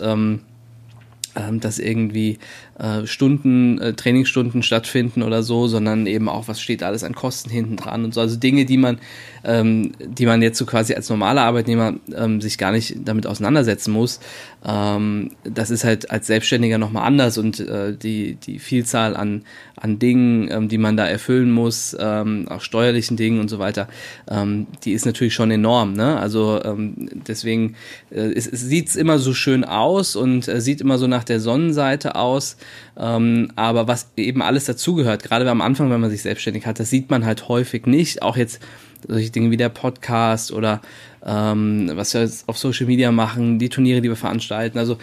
ähm, 1.38 1.60
dass 1.60 1.78
irgendwie 1.78 2.38
äh, 2.78 3.06
Stunden, 3.06 3.78
äh, 3.78 3.92
Trainingsstunden 3.94 4.62
stattfinden 4.62 5.22
oder 5.22 5.42
so, 5.42 5.68
sondern 5.68 6.06
eben 6.06 6.28
auch, 6.28 6.48
was 6.48 6.60
steht 6.60 6.82
alles 6.82 7.04
an 7.04 7.14
Kosten 7.14 7.50
hinten 7.50 7.76
dran 7.76 8.04
und 8.04 8.14
so. 8.14 8.20
Also 8.20 8.36
Dinge, 8.36 8.64
die 8.64 8.76
man, 8.76 8.98
ähm, 9.44 9.92
die 10.00 10.26
man 10.26 10.42
jetzt 10.42 10.58
so 10.58 10.66
quasi 10.66 10.94
als 10.94 11.08
normaler 11.08 11.42
Arbeitnehmer 11.42 11.94
ähm, 12.14 12.40
sich 12.40 12.58
gar 12.58 12.72
nicht 12.72 12.96
damit 13.04 13.26
auseinandersetzen 13.26 13.92
muss. 13.92 14.20
Ähm, 14.64 15.30
das 15.44 15.70
ist 15.70 15.84
halt 15.84 16.10
als 16.10 16.26
Selbstständiger 16.26 16.78
nochmal 16.78 17.06
anders 17.06 17.38
und 17.38 17.60
äh, 17.60 17.96
die, 17.96 18.34
die 18.34 18.58
Vielzahl 18.58 19.16
an, 19.16 19.42
an 19.76 19.98
Dingen, 19.98 20.50
ähm, 20.50 20.68
die 20.68 20.78
man 20.78 20.96
da 20.96 21.06
erfüllen 21.06 21.50
muss, 21.50 21.96
ähm, 21.98 22.46
auch 22.48 22.60
steuerlichen 22.60 23.16
Dingen 23.16 23.40
und 23.40 23.48
so 23.48 23.58
weiter, 23.58 23.88
ähm, 24.28 24.66
die 24.84 24.92
ist 24.92 25.06
natürlich 25.06 25.34
schon 25.34 25.50
enorm. 25.50 25.92
Ne? 25.92 26.18
Also 26.18 26.60
ähm, 26.64 27.08
deswegen 27.26 27.76
äh, 28.10 28.32
es, 28.32 28.46
es 28.46 28.62
sieht 28.62 28.94
immer 28.96 29.18
so 29.18 29.32
schön 29.32 29.64
aus 29.64 30.16
und 30.16 30.48
äh, 30.48 30.60
sieht 30.60 30.80
immer 30.80 30.98
so 30.98 31.06
nach 31.06 31.24
der 31.24 31.40
Sonnenseite 31.40 32.16
aus. 32.16 32.56
Ähm, 32.96 33.52
aber 33.54 33.86
was 33.86 34.10
eben 34.16 34.42
alles 34.42 34.64
dazugehört, 34.64 35.22
gerade 35.22 35.48
am 35.48 35.60
Anfang, 35.60 35.90
wenn 35.90 36.00
man 36.00 36.10
sich 36.10 36.22
selbstständig 36.22 36.66
hat, 36.66 36.80
das 36.80 36.90
sieht 36.90 37.10
man 37.10 37.24
halt 37.24 37.48
häufig 37.48 37.86
nicht. 37.86 38.22
Auch 38.22 38.36
jetzt 38.36 38.60
solche 39.06 39.30
Dinge 39.30 39.50
wie 39.50 39.56
der 39.56 39.68
Podcast 39.68 40.52
oder 40.52 40.80
ähm, 41.24 41.90
was 41.94 42.14
wir 42.14 42.22
jetzt 42.22 42.48
auf 42.48 42.58
Social 42.58 42.86
Media 42.86 43.12
machen, 43.12 43.58
die 43.58 43.68
Turniere, 43.68 44.00
die 44.00 44.08
wir 44.08 44.16
veranstalten. 44.16 44.78
Also 44.78 44.98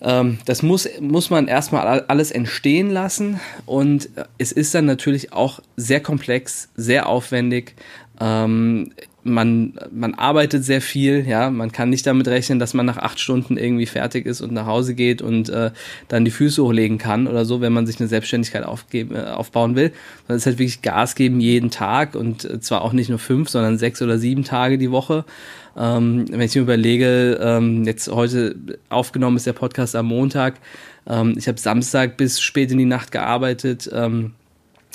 ähm, 0.00 0.38
das 0.44 0.62
muss, 0.62 0.88
muss 1.00 1.30
man 1.30 1.48
erstmal 1.48 2.00
alles 2.00 2.30
entstehen 2.30 2.90
lassen 2.90 3.40
und 3.66 4.08
es 4.38 4.52
ist 4.52 4.74
dann 4.74 4.86
natürlich 4.86 5.32
auch 5.32 5.60
sehr 5.76 6.00
komplex, 6.00 6.68
sehr 6.76 7.08
aufwendig. 7.08 7.74
Ähm, 8.20 8.92
man, 9.24 9.74
man 9.90 10.14
arbeitet 10.14 10.64
sehr 10.64 10.80
viel, 10.80 11.26
ja, 11.26 11.50
man 11.50 11.72
kann 11.72 11.90
nicht 11.90 12.06
damit 12.06 12.28
rechnen, 12.28 12.58
dass 12.58 12.74
man 12.74 12.86
nach 12.86 12.98
acht 12.98 13.18
Stunden 13.18 13.56
irgendwie 13.56 13.86
fertig 13.86 14.26
ist 14.26 14.40
und 14.40 14.52
nach 14.52 14.66
Hause 14.66 14.94
geht 14.94 15.22
und 15.22 15.48
äh, 15.48 15.70
dann 16.08 16.24
die 16.24 16.30
Füße 16.30 16.62
hochlegen 16.62 16.98
kann 16.98 17.26
oder 17.26 17.44
so, 17.44 17.60
wenn 17.60 17.72
man 17.72 17.86
sich 17.86 17.98
eine 17.98 18.08
Selbstständigkeit 18.08 18.64
aufgeben, 18.64 19.16
äh, 19.16 19.22
aufbauen 19.22 19.76
will. 19.76 19.92
Sondern 20.26 20.36
es 20.36 20.42
ist 20.42 20.46
halt 20.46 20.58
wirklich 20.58 20.82
Gas 20.82 21.14
geben 21.14 21.40
jeden 21.40 21.70
Tag 21.70 22.14
und 22.14 22.44
äh, 22.44 22.60
zwar 22.60 22.82
auch 22.82 22.92
nicht 22.92 23.08
nur 23.08 23.18
fünf, 23.18 23.48
sondern 23.48 23.78
sechs 23.78 24.02
oder 24.02 24.18
sieben 24.18 24.44
Tage 24.44 24.78
die 24.78 24.90
Woche. 24.90 25.24
Ähm, 25.76 26.26
wenn 26.30 26.40
ich 26.42 26.54
mir 26.54 26.62
überlege, 26.62 27.38
ähm, 27.42 27.84
jetzt 27.84 28.08
heute 28.08 28.54
aufgenommen 28.90 29.36
ist 29.36 29.46
der 29.46 29.54
Podcast 29.54 29.96
am 29.96 30.06
Montag, 30.06 30.54
ähm, 31.06 31.34
ich 31.36 31.48
habe 31.48 31.58
Samstag 31.58 32.16
bis 32.16 32.40
spät 32.40 32.70
in 32.70 32.78
die 32.78 32.84
Nacht 32.84 33.10
gearbeitet, 33.10 33.90
ähm, 33.92 34.32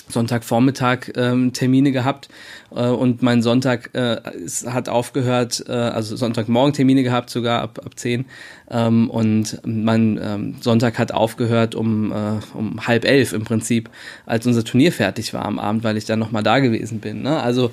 Sonntagvormittag 0.09 1.11
ähm, 1.15 1.53
Termine 1.53 1.91
gehabt 1.91 2.29
äh, 2.75 2.87
und 2.87 3.21
mein 3.21 3.41
Sonntag 3.41 3.91
äh, 3.93 4.21
es 4.43 4.65
hat 4.65 4.89
aufgehört, 4.89 5.63
äh, 5.67 5.71
also 5.71 6.15
Sonntagmorgen 6.15 6.73
Termine 6.73 7.03
gehabt, 7.03 7.29
sogar 7.29 7.61
ab, 7.61 7.79
ab 7.83 7.97
10 7.97 8.25
ähm, 8.69 9.09
und 9.09 9.59
mein 9.65 10.19
ähm, 10.21 10.55
Sonntag 10.61 10.99
hat 10.99 11.11
aufgehört 11.11 11.75
um, 11.75 12.11
äh, 12.11 12.39
um 12.53 12.85
halb 12.85 13.05
elf 13.05 13.33
im 13.33 13.43
Prinzip, 13.43 13.89
als 14.25 14.45
unser 14.45 14.63
Turnier 14.63 14.91
fertig 14.91 15.33
war 15.33 15.45
am 15.45 15.59
Abend, 15.59 15.83
weil 15.83 15.97
ich 15.97 16.05
dann 16.05 16.19
nochmal 16.19 16.43
da 16.43 16.59
gewesen 16.59 16.99
bin. 16.99 17.21
Ne? 17.21 17.41
Also 17.41 17.71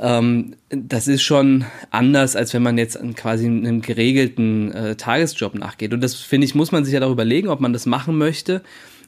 ähm, 0.00 0.54
das 0.70 1.08
ist 1.08 1.22
schon 1.22 1.64
anders, 1.90 2.36
als 2.36 2.54
wenn 2.54 2.62
man 2.62 2.78
jetzt 2.78 2.98
quasi 3.16 3.46
einem 3.46 3.82
geregelten 3.82 4.72
äh, 4.72 4.96
Tagesjob 4.96 5.54
nachgeht 5.54 5.92
und 5.92 6.00
das 6.00 6.14
finde 6.14 6.46
ich, 6.46 6.54
muss 6.54 6.72
man 6.72 6.84
sich 6.84 6.94
ja 6.94 7.00
darüber 7.00 7.18
überlegen, 7.18 7.48
ob 7.48 7.58
man 7.60 7.72
das 7.72 7.84
machen 7.84 8.16
möchte 8.16 8.62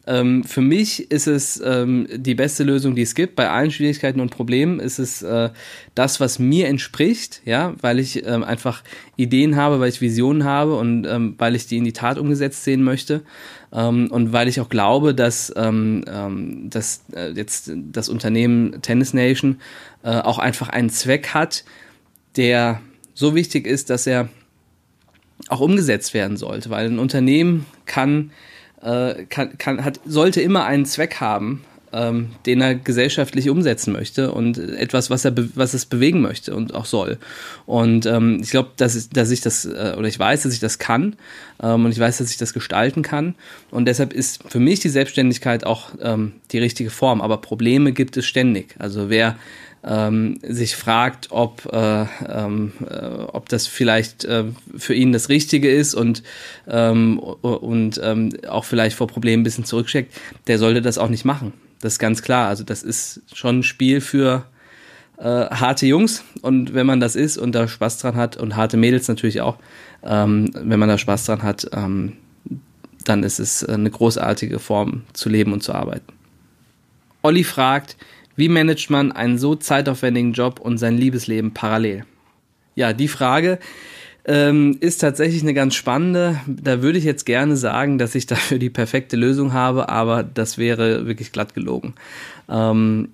ähm, 0.07 0.45
für 0.45 0.63
mich 0.63 1.11
ist 1.11 1.27
es 1.27 1.61
ähm, 1.65 2.09
die 2.11 2.35
beste 2.35 2.65
Lösung, 2.65 2.95
die 2.95 3.03
es 3.03 3.15
gibt. 3.15 3.37
Bei 3.37 3.51
allen 3.51 3.71
Schwierigkeiten 3.71 4.21
und 4.21 4.31
Problemen 4.31 4.81
ist 4.81 4.99
es 4.99 5.23
äh, 5.23 5.51
das, 5.95 6.21
was 6.21 6.39
mir 6.39 6.69
entspricht, 6.69 7.43
ja, 7.45 7.75
weil 7.81 7.99
ich 7.99 8.27
ähm, 8.27 8.43
einfach 8.43 8.83
Ideen 9.17 9.57
habe, 9.57 9.79
weil 9.79 9.91
ich 9.91 10.01
Visionen 10.01 10.45
habe 10.45 10.77
und 10.77 11.07
ähm, 11.07 11.35
weil 11.37 11.55
ich 11.55 11.67
die 11.67 11.77
in 11.77 11.85
die 11.85 11.93
Tat 11.93 12.19
umgesetzt 12.19 12.65
sehen 12.65 12.83
möchte. 12.83 13.23
Ähm, 13.73 14.09
und 14.11 14.33
weil 14.33 14.49
ich 14.49 14.61
auch 14.61 14.71
glaube, 14.71 15.15
dass, 15.15 15.53
ähm, 15.55 16.05
dass 16.71 17.05
äh, 17.15 17.33
jetzt 17.33 17.71
das 17.93 18.09
Unternehmen 18.09 18.81
Tennis 18.81 19.13
Nation 19.13 19.61
äh, 20.03 20.11
auch 20.11 20.39
einfach 20.39 20.71
einen 20.71 20.91
Zweck 20.91 21.29
hat, 21.35 21.65
der 22.37 22.81
so 23.13 23.35
wichtig 23.35 23.67
ist, 23.67 23.91
dass 23.91 24.07
er 24.07 24.31
auch 25.49 25.61
umgesetzt 25.61 26.15
werden 26.15 26.37
sollte, 26.37 26.71
weil 26.71 26.87
ein 26.87 26.99
Unternehmen 26.99 27.67
kann 27.85 28.31
äh, 28.83 29.25
kann, 29.29 29.59
kann, 29.59 29.85
hat, 29.85 30.01
sollte 30.05 30.41
immer 30.41 30.65
einen 30.65 30.87
Zweck 30.87 31.17
haben, 31.21 31.65
ähm, 31.93 32.31
den 32.47 32.61
er 32.61 32.75
gesellschaftlich 32.75 33.51
umsetzen 33.51 33.93
möchte 33.93 34.33
und 34.33 34.59
etwas, 34.59 35.11
was 35.11 35.25
er 35.25 35.35
was 35.55 35.75
es 35.75 35.87
bewegen 35.87 36.21
möchte 36.21 36.55
und 36.55 36.75
auch 36.75 36.85
soll. 36.85 37.19
Und 37.67 38.07
ähm, 38.07 38.39
ich 38.43 38.51
glaube, 38.51 38.71
dass, 38.77 39.09
dass 39.09 39.31
ich 39.31 39.41
das 39.41 39.65
äh, 39.65 39.95
oder 39.99 40.07
ich 40.07 40.19
weiß, 40.19 40.43
dass 40.45 40.53
ich 40.53 40.61
das 40.61 40.79
kann 40.79 41.17
ähm, 41.63 41.85
und 41.85 41.93
ich 41.93 41.99
weiß, 41.99 42.19
dass 42.19 42.31
ich 42.31 42.37
das 42.37 42.53
gestalten 42.53 43.03
kann. 43.03 43.35
Und 43.71 43.87
deshalb 43.87 44.13
ist 44.13 44.43
für 44.49 44.61
mich 44.61 44.81
die 44.81 44.89
Selbstständigkeit 44.89 45.65
auch 45.65 45.91
ähm, 46.01 46.35
die 46.53 46.59
richtige 46.59 46.91
Form. 46.91 47.21
Aber 47.21 47.39
Probleme 47.39 47.93
gibt 47.93 48.17
es 48.17 48.27
ständig. 48.27 48.77
Also 48.79 49.11
wer 49.11 49.37
ähm, 49.83 50.39
sich 50.43 50.77
fragt, 50.77 51.29
ob, 51.31 51.67
äh, 51.73 52.07
ähm, 52.29 52.73
äh, 52.89 53.05
ob 53.33 53.49
das 53.49 53.67
vielleicht 53.67 54.25
äh, 54.25 54.45
für 54.77 54.95
ihn 54.95 55.13
das 55.13 55.29
Richtige 55.29 55.71
ist 55.71 55.95
und, 55.95 56.23
ähm, 56.69 57.19
und 57.19 58.01
ähm, 58.03 58.31
auch 58.49 58.65
vielleicht 58.65 58.97
vor 58.97 59.07
Problemen 59.07 59.41
ein 59.41 59.45
bisschen 59.45 59.65
zurücksteckt, 59.65 60.15
der 60.47 60.59
sollte 60.59 60.83
das 60.83 60.99
auch 60.99 61.09
nicht 61.09 61.25
machen. 61.25 61.53
Das 61.81 61.95
ist 61.95 61.99
ganz 61.99 62.23
klar. 62.23 62.49
Also 62.49 62.63
das 62.63 62.83
ist 62.83 63.23
schon 63.33 63.61
ein 63.61 63.63
Spiel 63.63 64.01
für 64.03 64.45
äh, 65.19 65.25
harte 65.25 65.87
Jungs 65.87 66.25
und 66.43 66.75
wenn 66.75 66.87
man 66.87 67.01
das 67.01 67.17
ist 67.17 67.39
und 67.39 67.53
da 67.55 67.67
Spaß 67.67 67.99
dran 67.99 68.17
hat 68.17 68.37
und 68.37 68.57
harte 68.57 68.77
Mädels 68.77 69.09
natürlich 69.09 69.41
auch, 69.41 69.57
ähm, 70.03 70.51
wenn 70.55 70.79
man 70.79 70.89
da 70.89 70.99
Spaß 70.99 71.25
dran 71.25 71.43
hat, 71.43 71.69
ähm, 71.73 72.17
dann 73.05 73.23
ist 73.23 73.39
es 73.39 73.65
eine 73.65 73.91
großartige 73.91 74.59
Form 74.59 75.05
zu 75.15 75.31
leben 75.31 75.53
und 75.53 75.63
zu 75.63 75.73
arbeiten. 75.73 76.13
Olli 77.23 77.45
fragt, 77.45 77.97
wie 78.37 78.49
managt 78.49 78.91
man 78.91 79.13
einen 79.13 79.39
so 79.39 79.55
zeitaufwendigen 79.55 80.33
Job 80.33 80.61
und 80.61 80.79
sein 80.79 80.97
Liebesleben 80.97 81.53
parallel? 81.53 82.05
Ja, 82.75 82.93
die 82.93 83.09
Frage 83.09 83.59
ähm, 84.25 84.77
ist 84.81 84.99
tatsächlich 84.99 85.43
eine 85.43 85.55
ganz 85.55 85.75
spannende. 85.75 86.41
Da 86.47 86.83
würde 86.83 86.99
ich 86.99 87.05
jetzt 87.05 87.27
gerne 87.27 87.57
sagen, 87.57 87.99
dass 87.99 88.15
ich 88.15 88.27
dafür 88.27 88.59
die 88.59 88.71
perfekte 88.71 89.17
Lösung 89.17 89.53
habe, 89.53 89.89
aber 89.89 90.23
das 90.23 90.59
wäre 90.59 91.07
wirklich 91.07 91.33
glatt 91.33 91.55
gelogen. 91.55 91.95
Ähm, 92.49 93.09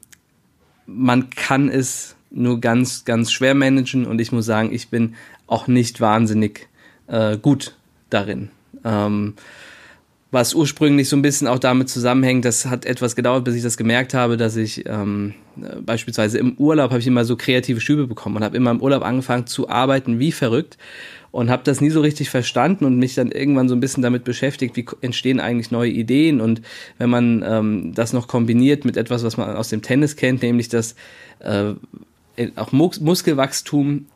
man 0.87 1.30
kann 1.30 1.68
es 1.68 2.16
nur 2.30 2.61
ganz, 2.61 3.04
ganz 3.04 3.32
schwer 3.32 3.54
managen 3.54 4.06
und 4.06 4.20
ich 4.20 4.30
muss 4.30 4.46
sagen, 4.46 4.73
ich 4.73 4.88
bin 4.88 5.14
auch 5.46 5.68
nicht 5.68 6.00
wahnsinnig 6.00 6.68
äh, 7.06 7.37
gut 7.38 7.75
darin. 8.11 8.50
Ähm, 8.85 9.35
was 10.30 10.54
ursprünglich 10.54 11.09
so 11.09 11.16
ein 11.16 11.23
bisschen 11.23 11.47
auch 11.47 11.59
damit 11.59 11.88
zusammenhängt, 11.88 12.45
das 12.45 12.66
hat 12.66 12.85
etwas 12.85 13.14
gedauert, 13.14 13.45
bis 13.45 13.54
ich 13.54 13.62
das 13.62 13.76
gemerkt 13.76 14.12
habe, 14.12 14.37
dass 14.37 14.56
ich 14.56 14.85
ähm, 14.87 15.35
beispielsweise 15.85 16.38
im 16.38 16.54
Urlaub 16.59 16.90
habe 16.90 17.00
ich 17.00 17.06
immer 17.06 17.25
so 17.25 17.37
kreative 17.37 17.80
Schübe 17.80 18.06
bekommen 18.06 18.37
und 18.37 18.45
habe 18.45 18.56
immer 18.56 18.73
im 18.73 18.83
Urlaub 18.83 19.04
angefangen 19.04 19.47
zu 19.47 19.68
arbeiten 19.68 20.18
wie 20.18 20.33
verrückt 20.33 20.78
und 21.30 21.49
habe 21.49 21.62
das 21.64 21.80
nie 21.80 21.90
so 21.90 22.00
richtig 22.00 22.28
verstanden 22.28 22.85
und 22.85 22.99
mich 22.99 23.14
dann 23.14 23.30
irgendwann 23.30 23.68
so 23.68 23.76
ein 23.76 23.80
bisschen 23.80 24.02
damit 24.02 24.25
beschäftigt, 24.25 24.76
wie 24.76 24.87
entstehen 25.00 25.38
eigentlich 25.38 25.71
neue 25.71 25.90
Ideen 25.90 26.40
und 26.40 26.61
wenn 26.99 27.11
man 27.11 27.45
ähm, 27.47 27.92
das 27.95 28.12
noch 28.12 28.26
kombiniert 28.26 28.85
mit 28.85 28.97
etwas, 28.97 29.23
was 29.23 29.37
man 29.37 29.54
aus 29.54 29.68
dem 29.68 29.83
Tennis 29.83 30.16
kennt, 30.16 30.42
nämlich 30.42 30.68
dass 30.68 30.97
äh, 31.38 31.75
auch 32.56 32.73
Mus 32.73 33.00
Muskelwachstum 33.00 34.06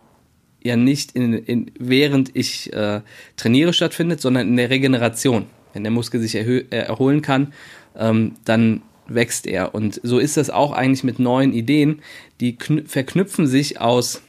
ja 0.63 0.77
nicht 0.77 1.13
in, 1.13 1.35
in, 1.35 1.71
während 1.79 2.35
ich 2.35 2.73
äh, 2.73 3.01
trainiere 3.37 3.73
stattfindet, 3.73 4.21
sondern 4.21 4.49
in 4.49 4.57
der 4.57 4.71
Regeneration. 4.71 5.47
Wenn 5.73 5.85
der 5.85 5.93
Muskel 5.93 6.21
sich 6.21 6.35
äh, 6.35 6.65
erholen 6.71 7.23
kann, 7.23 7.53
ähm, 7.97 8.35
dann 8.45 8.83
wächst 9.07 9.47
er. 9.47 9.75
Und 9.75 10.01
so 10.03 10.19
ist 10.19 10.37
das 10.37 10.51
auch 10.51 10.73
eigentlich 10.73 11.05
mit 11.05 11.19
neuen 11.19 11.53
Ideen. 11.53 12.01
Die 12.41 12.57
verknüpfen 12.87 13.47
sich 13.47 13.81
aus 13.81 14.23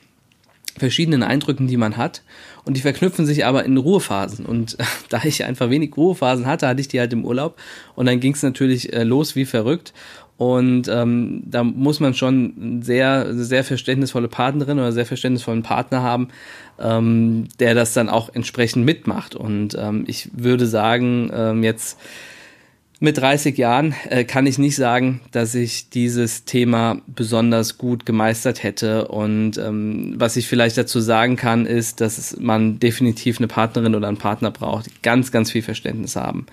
verschiedenen 0.78 1.24
Eindrücken, 1.24 1.68
die 1.68 1.78
man 1.78 1.98
hat. 1.98 2.24
Und 2.64 2.78
die 2.78 2.82
verknüpfen 2.82 3.26
sich 3.26 3.46
aber 3.46 3.66
in 3.66 3.78
Ruhephasen. 3.78 4.46
Und 4.46 4.78
da 5.10 5.22
ich 5.24 5.46
einfach 5.46 5.70
wenig 5.70 5.96
Ruhephasen 5.96 6.46
hatte, 6.46 6.68
hatte 6.68 6.82
ich 6.82 6.88
die 6.88 7.00
halt 7.00 7.14
im 7.14 7.26
Urlaub. 7.26 7.60
Und 7.96 8.06
dann 8.06 8.20
ging 8.20 8.34
es 8.34 8.44
natürlich 8.44 8.94
äh, 8.94 9.04
los 9.04 9.36
wie 9.36 9.46
verrückt. 9.46 9.94
Und 10.38 10.88
ähm, 10.88 11.44
da 11.46 11.64
muss 11.64 12.00
man 12.00 12.14
schon 12.14 12.82
sehr, 12.82 13.28
sehr 13.36 13.64
verständnisvolle 13.64 14.28
Partnerin 14.28 14.80
oder 14.80 14.92
sehr 14.92 15.06
verständnisvollen 15.06 15.62
Partner 15.62 16.02
haben, 16.02 16.30
ähm, 16.80 17.48
der 17.60 17.76
das 17.76 17.94
dann 17.94 18.10
auch 18.10 18.34
entsprechend 18.34 18.84
mitmacht. 18.86 19.36
Und 19.36 19.78
ähm, 19.80 20.06
ich 20.08 20.30
würde 20.34 20.66
sagen, 20.66 21.30
ähm, 21.34 21.64
jetzt 21.64 22.00
mit 23.02 23.18
30 23.18 23.58
Jahren 23.58 23.96
äh, 24.10 24.24
kann 24.26 24.46
ich 24.46 24.60
nicht 24.60 24.76
sagen, 24.76 25.22
dass 25.32 25.56
ich 25.56 25.90
dieses 25.90 26.46
Thema 26.46 27.02
besonders 27.08 27.80
gut 27.80 28.06
gemeistert 28.06 28.62
hätte. 28.62 29.08
Und 29.08 29.58
ähm, 29.58 30.14
was 30.18 30.38
ich 30.38 30.48
vielleicht 30.48 30.78
dazu 30.78 31.00
sagen 31.00 31.36
kann, 31.36 31.66
ist, 31.66 32.00
dass 32.00 32.38
man 32.40 32.80
definitiv 32.80 33.40
eine 33.40 33.48
Partnerin 33.48 33.96
oder 33.96 34.08
einen 34.08 34.18
Partner 34.18 34.52
braucht, 34.52 34.86
die 34.86 34.92
ganz, 35.02 35.32
ganz 35.32 35.50
viel 35.50 35.64
Verständnis 35.64 36.16
haben. 36.16 36.46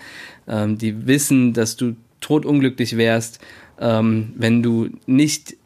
Ähm, 0.49 0.79
die 0.79 1.07
wissen, 1.07 1.53
dass 1.53 1.77
du 1.77 1.97
totunglücklich 2.21 2.97
wärst, 2.97 3.41
ähm, 3.81 4.33
wenn 4.37 4.63
du 4.63 4.89
nicht 5.07 5.57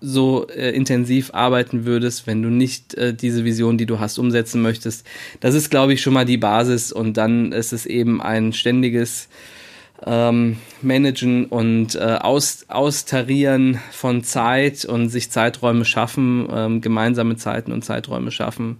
so 0.00 0.46
äh, 0.48 0.70
intensiv 0.70 1.30
arbeiten 1.34 1.84
würdest, 1.84 2.26
wenn 2.26 2.42
du 2.42 2.50
nicht 2.50 2.94
äh, 2.94 3.14
diese 3.14 3.44
Vision, 3.44 3.78
die 3.78 3.86
du 3.86 3.98
hast, 3.98 4.18
umsetzen 4.18 4.62
möchtest. 4.62 5.06
Das 5.40 5.54
ist, 5.54 5.70
glaube 5.70 5.92
ich, 5.92 6.02
schon 6.02 6.12
mal 6.12 6.24
die 6.24 6.36
Basis 6.36 6.92
und 6.92 7.16
dann 7.16 7.52
ist 7.52 7.72
es 7.72 7.84
eben 7.84 8.22
ein 8.22 8.52
ständiges 8.52 9.28
ähm, 10.06 10.58
Managen 10.82 11.46
und 11.46 11.96
äh, 11.96 12.18
aus, 12.20 12.66
Austarieren 12.68 13.80
von 13.90 14.22
Zeit 14.22 14.84
und 14.84 15.08
sich 15.08 15.30
Zeiträume 15.30 15.84
schaffen, 15.84 16.48
ähm, 16.52 16.80
gemeinsame 16.80 17.36
Zeiten 17.36 17.72
und 17.72 17.84
Zeiträume 17.84 18.30
schaffen. 18.30 18.76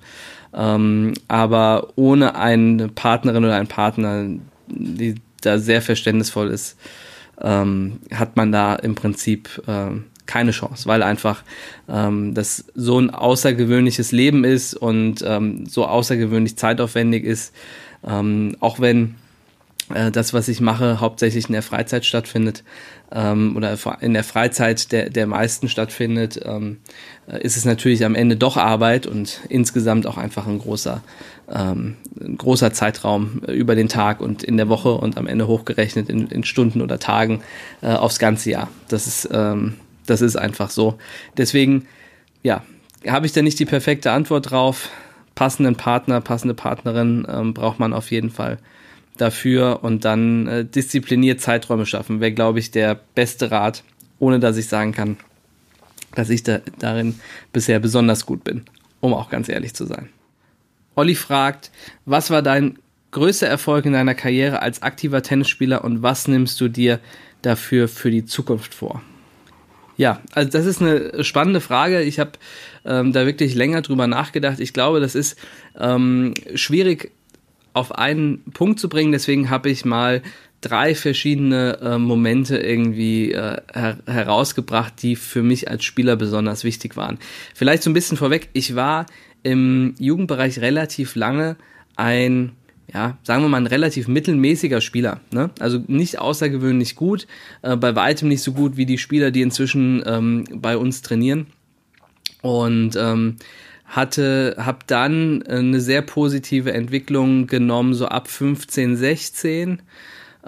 Ähm, 0.54 1.14
aber 1.26 1.88
ohne 1.96 2.36
eine 2.36 2.88
Partnerin 2.88 3.44
oder 3.44 3.56
einen 3.56 3.66
Partner, 3.66 4.26
die 4.68 5.16
da 5.40 5.58
sehr 5.58 5.82
verständnisvoll 5.82 6.48
ist, 6.48 6.76
ähm, 7.40 8.00
hat 8.12 8.36
man 8.36 8.52
da 8.52 8.74
im 8.74 8.94
Prinzip 8.94 9.62
äh, 9.66 9.90
keine 10.26 10.50
Chance, 10.50 10.86
weil 10.86 11.02
einfach 11.02 11.42
ähm, 11.88 12.34
das 12.34 12.66
so 12.74 13.00
ein 13.00 13.10
außergewöhnliches 13.10 14.12
Leben 14.12 14.44
ist 14.44 14.74
und 14.74 15.24
ähm, 15.26 15.66
so 15.66 15.86
außergewöhnlich 15.86 16.56
zeitaufwendig 16.56 17.24
ist, 17.24 17.54
ähm, 18.06 18.56
auch 18.60 18.78
wenn 18.78 19.16
das, 20.12 20.34
was 20.34 20.48
ich 20.48 20.60
mache, 20.60 21.00
hauptsächlich 21.00 21.46
in 21.46 21.52
der 21.52 21.62
Freizeit 21.62 22.04
stattfindet 22.04 22.62
ähm, 23.10 23.56
oder 23.56 23.76
in 24.00 24.12
der 24.12 24.24
Freizeit 24.24 24.92
der, 24.92 25.10
der 25.10 25.26
meisten 25.26 25.68
stattfindet, 25.68 26.40
ähm, 26.44 26.78
äh, 27.26 27.40
ist 27.40 27.56
es 27.56 27.64
natürlich 27.64 28.04
am 28.04 28.14
Ende 28.14 28.36
doch 28.36 28.56
Arbeit 28.56 29.06
und 29.06 29.40
insgesamt 29.48 30.06
auch 30.06 30.18
einfach 30.18 30.46
ein 30.46 30.58
großer, 30.58 31.02
ähm, 31.50 31.96
ein 32.20 32.36
großer 32.36 32.72
Zeitraum 32.72 33.40
über 33.46 33.74
den 33.74 33.88
Tag 33.88 34.20
und 34.20 34.42
in 34.42 34.56
der 34.56 34.68
Woche 34.68 34.92
und 34.92 35.16
am 35.16 35.26
Ende 35.26 35.46
hochgerechnet 35.46 36.10
in, 36.10 36.28
in 36.28 36.44
Stunden 36.44 36.82
oder 36.82 36.98
Tagen 36.98 37.42
äh, 37.80 37.88
aufs 37.88 38.18
ganze 38.18 38.50
Jahr. 38.50 38.68
Das 38.88 39.06
ist 39.06 39.28
ähm, 39.32 39.74
das 40.08 40.22
ist 40.22 40.36
einfach 40.36 40.70
so. 40.70 40.98
Deswegen, 41.36 41.86
ja, 42.42 42.62
habe 43.06 43.26
ich 43.26 43.32
da 43.32 43.42
nicht 43.42 43.58
die 43.58 43.64
perfekte 43.64 44.10
Antwort 44.10 44.50
drauf. 44.50 44.90
Passenden 45.34 45.76
Partner, 45.76 46.20
passende 46.20 46.54
Partnerin 46.54 47.26
ähm, 47.30 47.54
braucht 47.54 47.78
man 47.78 47.92
auf 47.92 48.10
jeden 48.10 48.30
Fall 48.30 48.58
dafür 49.20 49.80
und 49.82 50.04
dann 50.04 50.46
äh, 50.46 50.64
diszipliniert 50.64 51.40
Zeiträume 51.40 51.86
schaffen, 51.86 52.20
wäre, 52.20 52.32
glaube 52.32 52.58
ich, 52.58 52.70
der 52.70 52.98
beste 53.14 53.50
Rat, 53.50 53.84
ohne 54.18 54.40
dass 54.40 54.56
ich 54.56 54.66
sagen 54.66 54.92
kann, 54.92 55.16
dass 56.14 56.30
ich 56.30 56.42
da, 56.42 56.60
darin 56.78 57.20
bisher 57.52 57.80
besonders 57.80 58.26
gut 58.26 58.44
bin, 58.44 58.62
um 59.00 59.14
auch 59.14 59.30
ganz 59.30 59.48
ehrlich 59.48 59.74
zu 59.74 59.84
sein. 59.84 60.08
Olli 60.94 61.14
fragt, 61.14 61.70
was 62.06 62.30
war 62.30 62.42
dein 62.42 62.78
größter 63.10 63.46
Erfolg 63.46 63.86
in 63.86 63.92
deiner 63.92 64.14
Karriere 64.14 64.62
als 64.62 64.82
aktiver 64.82 65.22
Tennisspieler 65.22 65.84
und 65.84 66.02
was 66.02 66.28
nimmst 66.28 66.60
du 66.60 66.68
dir 66.68 67.00
dafür 67.42 67.88
für 67.88 68.10
die 68.10 68.24
Zukunft 68.24 68.74
vor? 68.74 69.02
Ja, 69.96 70.20
also 70.32 70.50
das 70.50 70.64
ist 70.64 70.80
eine 70.80 71.24
spannende 71.24 71.60
Frage. 71.60 72.02
Ich 72.02 72.20
habe 72.20 72.32
ähm, 72.84 73.12
da 73.12 73.26
wirklich 73.26 73.54
länger 73.56 73.82
drüber 73.82 74.06
nachgedacht. 74.06 74.60
Ich 74.60 74.72
glaube, 74.72 75.00
das 75.00 75.16
ist 75.16 75.36
ähm, 75.78 76.34
schwierig 76.54 77.10
auf 77.78 77.92
einen 77.96 78.42
Punkt 78.52 78.80
zu 78.80 78.88
bringen. 78.88 79.12
Deswegen 79.12 79.50
habe 79.50 79.70
ich 79.70 79.84
mal 79.84 80.22
drei 80.60 80.94
verschiedene 80.94 81.78
äh, 81.80 81.98
Momente 81.98 82.58
irgendwie 82.58 83.32
äh, 83.32 83.58
her 83.72 83.98
herausgebracht, 84.06 84.94
die 85.02 85.16
für 85.16 85.42
mich 85.42 85.70
als 85.70 85.84
Spieler 85.84 86.16
besonders 86.16 86.64
wichtig 86.64 86.96
waren. 86.96 87.18
Vielleicht 87.54 87.82
so 87.82 87.90
ein 87.90 87.94
bisschen 87.94 88.16
vorweg. 88.16 88.48
Ich 88.52 88.74
war 88.74 89.06
im 89.42 89.94
Jugendbereich 89.98 90.60
relativ 90.60 91.14
lange 91.14 91.56
ein 91.96 92.52
ja, 92.92 93.18
sagen 93.22 93.42
wir 93.42 93.50
mal, 93.50 93.58
ein 93.58 93.66
relativ 93.66 94.08
mittelmäßiger 94.08 94.80
Spieler. 94.80 95.20
Ne? 95.30 95.50
Also 95.60 95.82
nicht 95.88 96.18
außergewöhnlich 96.18 96.96
gut, 96.96 97.26
äh, 97.60 97.76
bei 97.76 97.94
weitem 97.94 98.28
nicht 98.28 98.42
so 98.42 98.52
gut 98.52 98.78
wie 98.78 98.86
die 98.86 98.96
Spieler, 98.96 99.30
die 99.30 99.42
inzwischen 99.42 100.02
ähm, 100.06 100.44
bei 100.54 100.76
uns 100.78 101.02
trainieren. 101.02 101.48
Und 102.40 102.96
ähm, 102.96 103.36
hatte, 103.88 104.54
habe 104.58 104.78
dann 104.86 105.42
eine 105.42 105.80
sehr 105.80 106.02
positive 106.02 106.72
Entwicklung 106.72 107.46
genommen, 107.46 107.94
so 107.94 108.06
ab 108.06 108.28
15, 108.28 108.96
16. 108.96 109.82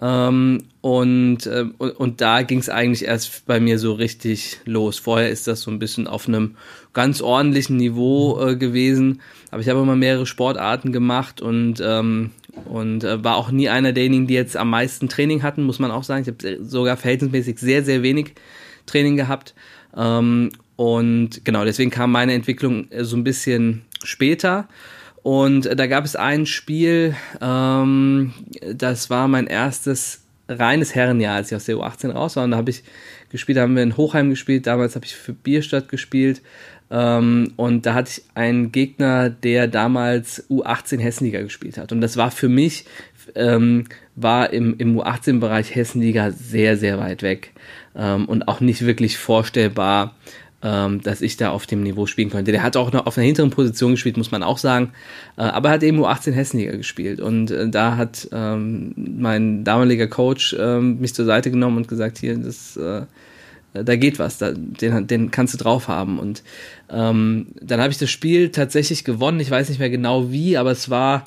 Ähm, 0.01 0.65
und, 0.83 1.47
äh, 1.47 1.65
und, 1.79 1.91
und 1.91 2.21
da 2.21 2.43
ging 2.43 2.59
es 2.59 2.69
eigentlich 2.69 3.05
erst 3.05 3.47
bei 3.47 3.59
mir 3.59 3.79
so 3.79 3.95
richtig 3.95 4.61
los. 4.65 4.99
Vorher 4.99 5.31
ist 5.31 5.47
das 5.47 5.63
so 5.63 5.71
ein 5.71 5.79
bisschen 5.79 6.07
auf 6.07 6.29
einem 6.29 6.57
ganz 6.93 7.21
ordentlichen 7.23 7.77
Niveau 7.77 8.41
äh, 8.41 8.57
gewesen. 8.57 9.21
Aber 9.51 9.63
ich 9.63 9.69
habe 9.69 9.81
immer 9.81 9.97
mehrere 9.97 10.27
Sportarten 10.27 10.93
gemacht 10.93 11.41
und, 11.41 11.83
ähm, 11.83 12.31
und 12.67 13.05
äh, 13.05 13.25
war 13.25 13.37
auch 13.37 13.51
nie 13.51 13.69
einer 13.69 13.93
derjenigen, 13.93 14.27
die 14.27 14.35
jetzt 14.35 14.57
am 14.57 14.71
meisten 14.71 15.09
Training 15.09 15.43
hatten, 15.43 15.65
muss 15.65 15.79
man 15.79 15.91
auch 15.91 16.05
sagen. 16.05 16.23
Ich 16.23 16.29
habe 16.29 16.65
sogar 16.65 16.97
verhältnismäßig 16.97 17.59
sehr, 17.59 17.83
sehr 17.85 18.03
wenig 18.03 18.35
Training 18.87 19.17
gehabt. 19.17 19.55
Ähm, 19.97 20.51
und 20.77 21.45
genau, 21.45 21.65
deswegen 21.65 21.91
kam 21.91 22.13
meine 22.13 22.33
Entwicklung 22.33 22.91
äh, 22.91 23.05
so 23.05 23.17
ein 23.17 23.25
bisschen 23.25 23.83
später. 24.03 24.69
Und 25.23 25.67
da 25.79 25.87
gab 25.87 26.05
es 26.05 26.17
ein 26.17 26.47
Spiel, 26.47 27.15
ähm, 27.43 28.33
das 28.73 29.11
war 29.11 29.29
mein 29.29 29.47
erstes 29.47 30.23
reines 30.49 30.95
Herrenjahr, 30.95 31.37
als 31.37 31.51
ich 31.51 31.57
aus 31.57 31.67
der 31.67 31.77
U18 31.77 32.11
raus 32.13 32.37
war. 32.37 32.45
Und 32.45 32.53
da 32.53 32.57
habe 32.57 32.71
ich 32.71 32.83
gespielt, 33.31 33.59
da 33.59 33.63
haben 33.63 33.77
wir 33.77 33.83
in 33.83 33.97
Hochheim 33.97 34.31
gespielt. 34.31 34.67
Damals 34.67 34.95
habe 34.95 35.05
ich 35.05 35.15
für 35.15 35.33
Bierstadt 35.33 35.89
gespielt. 35.89 36.41
Ähm, 36.91 37.53
und 37.57 37.87
da 37.87 37.95
hatte 37.95 38.11
ich 38.11 38.25
einen 38.35 38.73
Gegner, 38.73 39.31
der 39.31 39.69
damals 39.69 40.49
U18 40.51 40.99
Hessenliga 40.99 41.41
gespielt 41.41 41.79
hat. 41.79 41.93
Und 41.93 42.01
das 42.01 42.17
war 42.17 42.31
für 42.31 42.49
mich, 42.49 42.85
ähm, 43.35 43.85
war 44.17 44.53
im, 44.53 44.75
im 44.79 44.99
U18-Bereich 44.99 45.75
Hessenliga 45.75 46.33
sehr, 46.33 46.77
sehr 46.77 46.99
weit 46.99 47.23
weg. 47.23 47.53
Ähm, 47.95 48.27
und 48.27 48.49
auch 48.49 48.61
nicht 48.61 48.85
wirklich 48.85 49.19
vorstellbar, 49.19 50.15
ähm, 50.63 51.01
dass 51.01 51.23
ich 51.23 51.37
da 51.37 51.51
auf 51.51 51.67
dem 51.67 51.83
Niveau 51.83 52.07
spielen 52.07 52.31
könnte. 52.31 52.53
Der 52.53 52.63
hat 52.63 52.77
auch 52.77 52.93
noch 52.93 53.07
auf 53.07 53.17
einer 53.17 53.27
hinteren 53.27 53.51
Position 53.51 53.93
gespielt, 53.93 54.17
muss 54.17 54.31
man 54.31 54.43
auch 54.43 54.59
sagen. 54.59 54.93
Äh, 55.37 55.43
aber 55.43 55.69
er 55.69 55.75
hat 55.75 55.83
eben 55.83 55.97
nur 55.97 56.11
18 56.11 56.35
Hessenliga 56.35 56.77
gespielt. 56.77 57.21
Und 57.21 57.51
äh, 57.51 57.69
da 57.69 57.97
hat 57.97 58.29
ähm, 58.33 58.95
mein 58.97 59.65
damaliger 59.65 60.09
Coach 60.09 60.57
ähm, 60.59 61.01
mich 61.01 61.15
zur 61.15 61.25
Seite 61.25 61.51
genommen 61.51 61.79
und 61.79 61.89
gesagt, 61.89 62.19
hier, 62.19 62.37
das, 62.37 62.77
äh, 62.77 63.03
da 63.73 63.97
geht 63.97 64.19
was, 64.19 64.39
da, 64.39 64.53
den, 64.53 65.07
den 65.07 65.31
kannst 65.31 65.55
du 65.55 65.59
drauf 65.59 65.89
haben. 65.89 66.19
Und 66.19 66.43
ähm, 66.91 67.47
dann 67.61 67.81
habe 67.81 67.91
ich 67.91 67.99
das 67.99 68.11
Spiel 68.11 68.51
tatsächlich 68.51 69.05
gewonnen. 69.05 69.41
Ich 69.41 69.51
weiß 69.51 69.69
nicht 69.69 69.79
mehr 69.79 69.91
genau 69.91 70.31
wie, 70.31 70.57
aber 70.57 70.71
es 70.71 70.91
war, 70.91 71.27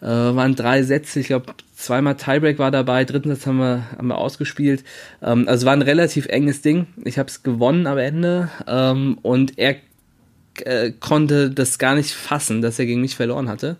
äh, 0.00 0.06
waren 0.06 0.54
drei 0.54 0.82
Sätze. 0.82 1.20
Ich 1.20 1.26
glaube, 1.26 1.54
zweimal 1.74 2.16
Tiebreak 2.16 2.58
war 2.58 2.70
dabei, 2.70 3.04
dritten 3.04 3.30
Satz 3.30 3.46
haben 3.46 3.58
wir, 3.58 3.84
haben 3.96 4.08
wir 4.08 4.18
ausgespielt. 4.18 4.84
Ähm, 5.22 5.48
also 5.48 5.66
war 5.66 5.72
ein 5.72 5.82
relativ 5.82 6.26
enges 6.26 6.62
Ding. 6.62 6.86
Ich 7.04 7.18
habe 7.18 7.28
es 7.28 7.42
gewonnen 7.42 7.86
am 7.86 7.98
Ende 7.98 8.50
ähm, 8.66 9.18
und 9.22 9.58
er 9.58 9.76
äh, 10.64 10.92
konnte 10.92 11.50
das 11.50 11.78
gar 11.78 11.94
nicht 11.94 12.12
fassen, 12.12 12.62
dass 12.62 12.78
er 12.78 12.86
gegen 12.86 13.00
mich 13.00 13.16
verloren 13.16 13.48
hatte. 13.48 13.76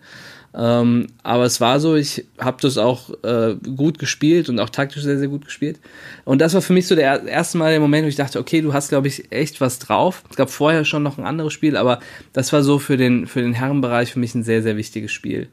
Ähm, 0.52 1.06
aber 1.22 1.44
es 1.44 1.60
war 1.60 1.78
so, 1.78 1.94
ich 1.94 2.24
habe 2.38 2.56
das 2.60 2.76
auch 2.76 3.10
äh, 3.22 3.54
gut 3.76 3.98
gespielt 3.98 4.48
und 4.48 4.58
auch 4.58 4.70
taktisch 4.70 5.02
sehr, 5.04 5.18
sehr 5.18 5.28
gut 5.28 5.44
gespielt. 5.44 5.78
Und 6.24 6.40
das 6.40 6.54
war 6.54 6.62
für 6.62 6.72
mich 6.72 6.88
so 6.88 6.96
der 6.96 7.24
erste 7.24 7.56
Mal 7.56 7.70
der 7.70 7.80
Moment, 7.80 8.04
wo 8.04 8.08
ich 8.08 8.16
dachte, 8.16 8.40
okay, 8.40 8.60
du 8.60 8.72
hast, 8.72 8.88
glaube 8.88 9.06
ich, 9.06 9.30
echt 9.30 9.60
was 9.60 9.78
drauf. 9.78 10.24
Es 10.28 10.36
gab 10.36 10.50
vorher 10.50 10.84
schon 10.84 11.04
noch 11.04 11.18
ein 11.18 11.24
anderes 11.24 11.52
Spiel, 11.52 11.76
aber 11.76 12.00
das 12.32 12.52
war 12.52 12.64
so 12.64 12.80
für 12.80 12.96
den, 12.96 13.26
für 13.28 13.42
den 13.42 13.52
Herrenbereich 13.52 14.12
für 14.12 14.18
mich 14.18 14.34
ein 14.34 14.42
sehr, 14.42 14.62
sehr 14.62 14.76
wichtiges 14.76 15.12
Spiel. 15.12 15.48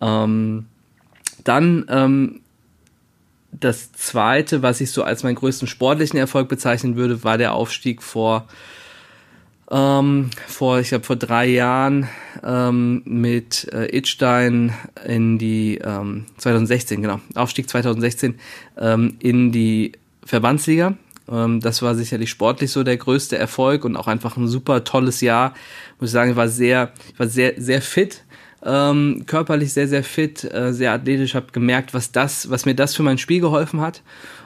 Ähm, 0.00 0.66
dann 1.42 1.86
ähm, 1.88 2.40
das 3.50 3.92
zweite, 3.92 4.62
was 4.62 4.80
ich 4.80 4.92
so 4.92 5.02
als 5.02 5.22
meinen 5.22 5.34
größten 5.34 5.66
sportlichen 5.66 6.18
Erfolg 6.18 6.48
bezeichnen 6.48 6.96
würde, 6.96 7.24
war 7.24 7.38
der 7.38 7.54
Aufstieg 7.54 8.02
vor, 8.02 8.46
ähm, 9.70 10.30
vor 10.46 10.80
ich 10.80 10.88
glaube, 10.88 11.04
vor 11.04 11.16
drei 11.16 11.46
Jahren 11.46 12.08
ähm, 12.44 13.02
mit 13.04 13.72
äh, 13.72 13.96
Itstein 13.96 14.72
in 15.04 15.38
die 15.38 15.78
ähm, 15.78 16.26
2016, 16.38 17.02
genau, 17.02 17.20
Aufstieg 17.34 17.68
2016 17.68 18.36
ähm, 18.78 19.16
in 19.18 19.52
die 19.52 19.92
Verbandsliga. 20.24 20.94
Ähm, 21.28 21.60
das 21.60 21.82
war 21.82 21.94
sicherlich 21.94 22.30
sportlich 22.30 22.70
so 22.70 22.84
der 22.84 22.96
größte 22.96 23.36
Erfolg 23.36 23.84
und 23.84 23.96
auch 23.96 24.06
einfach 24.06 24.36
ein 24.36 24.48
super 24.48 24.84
tolles 24.84 25.20
Jahr. 25.20 25.54
Muss 25.98 26.10
ich 26.10 26.12
sagen, 26.12 26.30
ich 26.30 26.36
war 26.36 26.48
sehr, 26.48 26.92
ich 27.12 27.18
war 27.18 27.28
sehr, 27.28 27.54
sehr 27.56 27.82
fit 27.82 28.22
ähm, 28.66 29.24
körperlich 29.26 29.72
sehr, 29.72 29.86
sehr 29.86 30.02
fit, 30.02 30.44
äh, 30.52 30.72
sehr 30.72 30.92
athletisch, 30.92 31.34
habe 31.34 31.52
gemerkt, 31.52 31.94
was 31.94 32.10
das, 32.10 32.50
was 32.50 32.66
mir 32.66 32.74
das 32.74 32.96
für 32.96 33.02
mein 33.02 33.18
Spiel 33.18 33.40
geholfen 33.40 33.80
hat. 33.80 34.02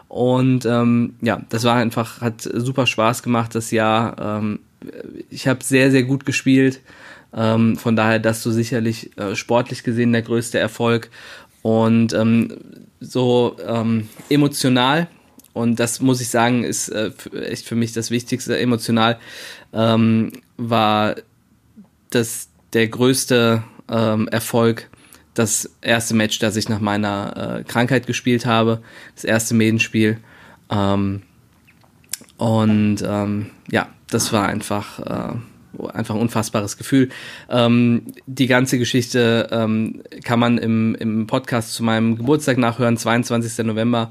Und 0.09 0.67
ähm, 0.67 1.15
ja, 1.23 1.41
das 1.49 1.65
war 1.65 1.77
einfach, 1.77 2.21
hat 2.21 2.43
super 2.43 2.87
Spaß 2.87 3.23
gemacht 3.23 3.55
das 3.55 3.71
Jahr. 3.71 4.17
Ähm, 4.21 4.61
ich 5.31 5.49
habe 5.49 5.63
sehr, 5.63 5.91
sehr 5.91 6.03
gut 6.03 6.27
gespielt. 6.27 6.81
Ähm, 7.33 7.77
von 7.77 7.97
daher, 7.97 8.19
das 8.19 8.43
so 8.43 8.51
sicherlich 8.51 9.17
äh, 9.17 9.37
sportlich 9.37 9.83
gesehen 9.83 10.13
der 10.13 10.23
größte 10.23 10.59
Erfolg. 10.59 11.11
Und 11.63 12.13
ähm, 12.13 12.57
so 13.01 13.57
ähm, 13.67 14.09
emotional, 14.29 15.09
und 15.53 15.81
das 15.81 16.01
muss 16.01 16.21
ich 16.21 16.29
sagen, 16.29 16.65
ist 16.65 16.89
äh, 16.89 17.11
echt 17.41 17.67
für 17.67 17.75
mich 17.75 17.93
das 17.93 18.11
Wichtigste, 18.11 18.59
emotional 18.59 19.19
ähm, 19.73 20.33
war 20.57 21.17
das 22.11 22.49
der 22.73 22.89
größte 22.89 23.63
ähm, 23.89 24.29
Erfolg 24.29 24.89
das 25.35 25.71
erste 25.81 26.15
Match, 26.15 26.39
das 26.39 26.57
ich 26.57 26.69
nach 26.69 26.81
meiner 26.81 27.61
äh, 27.61 27.65
Krankheit 27.65 28.07
gespielt 28.07 28.47
habe, 28.47 28.83
das 29.15 29.25
erste 29.25 29.55
Medenspiel. 29.55 30.19
Ähm, 30.71 31.23
und 32.37 33.01
ja, 33.71 33.89
das 34.11 34.33
war 34.33 34.47
einfach, 34.47 34.99
äh, 35.01 35.89
einfach 35.93 36.15
ein 36.15 36.21
unfassbares 36.21 36.77
Gefühl. 36.77 37.09
Ähm, 37.49 38.03
die 38.27 38.47
ganze 38.47 38.79
Geschichte 38.79 39.49
ähm, 39.51 40.03
kann 40.25 40.39
man 40.39 40.59
im, 40.59 40.95
im 40.97 41.27
Podcast 41.27 41.73
zu 41.75 41.83
meinem 41.83 42.17
Geburtstag 42.17 42.59
nachhören, 42.59 42.97
22. 42.97 43.65
November 43.65 44.11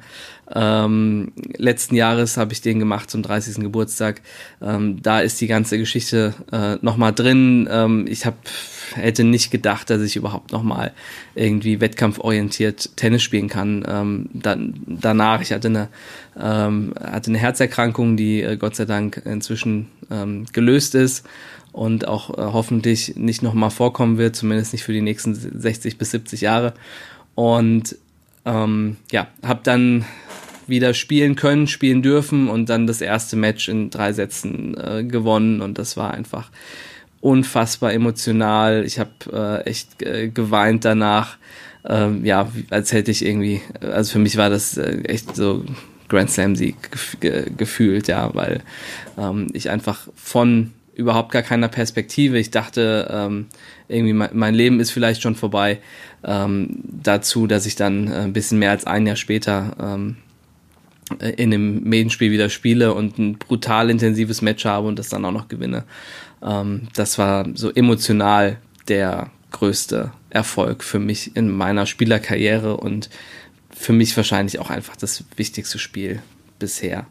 ähm, 0.54 1.32
letzten 1.58 1.96
Jahres 1.96 2.38
habe 2.38 2.54
ich 2.54 2.62
den 2.62 2.80
gemacht 2.80 3.10
zum 3.10 3.22
30. 3.22 3.62
Geburtstag. 3.62 4.22
Ähm, 4.62 5.02
da 5.02 5.20
ist 5.20 5.40
die 5.42 5.48
ganze 5.48 5.78
Geschichte 5.78 6.34
äh, 6.52 6.78
nochmal 6.82 7.14
drin. 7.14 7.68
Ähm, 7.72 8.06
ich 8.10 8.26
habe 8.26 8.38
hätte 8.96 9.24
nicht 9.24 9.52
gedacht, 9.52 9.90
dass 9.90 10.02
ich 10.02 10.16
überhaupt 10.16 10.52
nochmal 10.52 10.92
irgendwie 11.36 11.82
wettkampforientiert 11.82 12.96
Tennis 12.96 13.24
spielen 13.24 13.48
kann. 13.48 13.86
Ähm, 13.88 14.30
dann, 14.34 14.82
danach, 14.88 15.42
ich 15.42 15.52
hatte 15.52 15.68
eine, 15.68 15.90
ähm, 16.40 16.94
hatte 17.00 17.32
eine 17.32 17.38
Herzerkrankung, 17.38 18.18
die 18.18 18.42
äh, 18.42 18.58
Gott 18.58 18.76
sei 18.76 18.86
Dank 18.86 19.22
inzwischen 19.26 19.88
ähm, 20.12 20.46
gelöst 20.52 20.96
ist 20.96 21.26
und 21.72 22.08
auch 22.08 22.32
äh, 22.38 22.42
hoffentlich 22.42 23.16
nicht 23.16 23.42
nochmal 23.42 23.72
vorkommen 23.72 24.18
wird, 24.18 24.36
zumindest 24.36 24.74
nicht 24.74 24.84
für 24.84 24.94
die 24.94 25.02
nächsten 25.02 25.36
60 25.36 25.98
bis 25.98 26.12
70 26.12 26.42
Jahre. 26.42 26.74
Und 27.36 27.96
ähm, 28.46 28.98
ja, 29.12 29.28
habe 29.44 29.62
dann 29.64 30.06
wieder 30.70 30.94
spielen 30.94 31.36
können, 31.36 31.68
spielen 31.68 32.02
dürfen 32.02 32.48
und 32.48 32.70
dann 32.70 32.88
das 32.88 33.02
erste 33.02 33.36
Match 33.36 33.68
in 33.68 33.90
drei 33.90 34.14
Sätzen 34.14 34.78
äh, 34.78 35.04
gewonnen 35.04 35.62
und 35.62 35.78
das 35.78 35.98
war 35.98 36.14
einfach 36.14 36.52
unfassbar 37.22 37.94
emotional. 37.94 38.84
Ich 38.86 39.00
habe 39.00 39.64
äh, 39.66 39.70
echt 39.70 40.02
äh, 40.02 40.30
geweint 40.30 40.86
danach. 40.86 41.38
Ähm, 41.88 42.26
ja, 42.26 42.50
als 42.70 42.92
hätte 42.92 43.12
ich 43.12 43.26
irgendwie, 43.26 43.62
also 43.82 44.14
für 44.14 44.20
mich 44.20 44.38
war 44.38 44.50
das 44.50 44.78
äh, 44.78 45.02
echt 45.04 45.36
so 45.36 45.64
Grand 46.10 46.30
Slam 46.30 46.56
Sieg 46.56 46.76
ge 47.22 47.46
gefühlt, 47.56 48.08
ja, 48.08 48.34
weil 48.34 48.62
ähm, 49.18 49.48
ich 49.54 49.70
einfach 49.70 50.08
von 50.16 50.72
überhaupt 50.94 51.32
gar 51.32 51.44
keiner 51.44 51.70
Perspektive, 51.70 52.38
ich 52.38 52.52
dachte 52.52 53.08
ähm, 53.10 53.46
irgendwie 53.88 54.14
mein, 54.14 54.32
mein, 54.34 54.54
Leben 54.54 54.82
ist 54.82 54.92
vielleicht 54.92 55.22
schon 55.22 55.36
vorbei, 55.36 55.80
ähm, 56.26 56.82
dazu, 56.84 57.48
dass 57.48 57.66
ich 57.66 57.78
dann 57.78 58.08
äh, 58.08 58.16
ein 58.16 58.34
bisschen 58.34 58.60
mehr 58.60 58.72
als 58.72 58.86
ein 58.86 59.08
Jahr 59.08 59.16
später 59.16 59.78
ähm, 59.82 60.18
in 61.38 61.54
einem 61.54 61.84
Medenspiel 61.84 62.32
wieder 62.32 62.50
spiele 62.50 62.94
und 62.94 63.18
ein 63.18 63.38
brutal 63.38 63.90
intensives 63.90 64.42
Match 64.42 64.66
habe 64.66 64.88
und 64.88 65.00
das 65.00 65.10
dann 65.10 65.26
auch 65.26 65.32
noch 65.32 65.48
gewinne. 65.48 65.86
Ähm, 66.44 66.88
das 66.96 67.18
war 67.18 67.48
so 67.54 67.72
emotional 67.72 68.58
der 68.88 69.30
größte 69.52 70.12
Erfolg 70.30 70.84
für 70.84 71.00
mich 71.00 71.36
in 71.36 71.50
meiner 71.50 71.86
Spielerkarriere 71.86 72.78
und 72.78 73.10
für 73.72 73.94
mich 73.94 74.16
wahrscheinlich 74.16 74.60
auch 74.60 74.70
einfach 74.70 74.96
das 74.96 75.24
wichtigste 75.36 75.80
Spiel 75.80 76.22
bisher. 76.60 77.08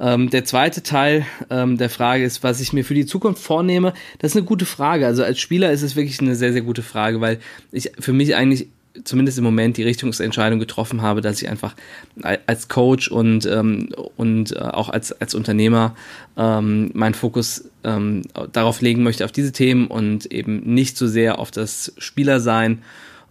Ähm, 0.00 0.30
der 0.30 0.44
zweite 0.44 0.82
Teil 0.82 1.26
ähm, 1.50 1.76
der 1.76 1.90
Frage 1.90 2.24
ist, 2.24 2.42
was 2.42 2.60
ich 2.60 2.72
mir 2.72 2.84
für 2.84 2.94
die 2.94 3.06
Zukunft 3.06 3.42
vornehme. 3.42 3.92
Das 4.18 4.32
ist 4.32 4.36
eine 4.36 4.46
gute 4.46 4.64
Frage. 4.64 5.06
Also 5.06 5.24
als 5.24 5.40
Spieler 5.40 5.72
ist 5.72 5.82
es 5.82 5.96
wirklich 5.96 6.20
eine 6.20 6.36
sehr, 6.36 6.52
sehr 6.52 6.62
gute 6.62 6.82
Frage, 6.82 7.20
weil 7.20 7.40
ich 7.72 7.92
für 7.98 8.12
mich 8.12 8.36
eigentlich 8.36 8.68
zumindest 9.04 9.38
im 9.38 9.44
Moment 9.44 9.76
die 9.76 9.82
Richtungsentscheidung 9.82 10.58
getroffen 10.58 11.02
habe, 11.02 11.20
dass 11.20 11.40
ich 11.42 11.48
einfach 11.48 11.74
als 12.46 12.68
Coach 12.68 13.08
und, 13.08 13.46
ähm, 13.46 13.90
und 14.16 14.52
äh, 14.52 14.58
auch 14.58 14.88
als, 14.88 15.12
als 15.20 15.34
Unternehmer 15.34 15.94
ähm, 16.36 16.90
meinen 16.94 17.14
Fokus 17.14 17.64
ähm, 17.84 18.22
darauf 18.52 18.80
legen 18.80 19.02
möchte, 19.02 19.24
auf 19.24 19.32
diese 19.32 19.52
Themen 19.52 19.86
und 19.86 20.26
eben 20.26 20.60
nicht 20.74 20.96
so 20.96 21.06
sehr 21.06 21.38
auf 21.38 21.50
das 21.50 21.92
Spielersein. 21.98 22.82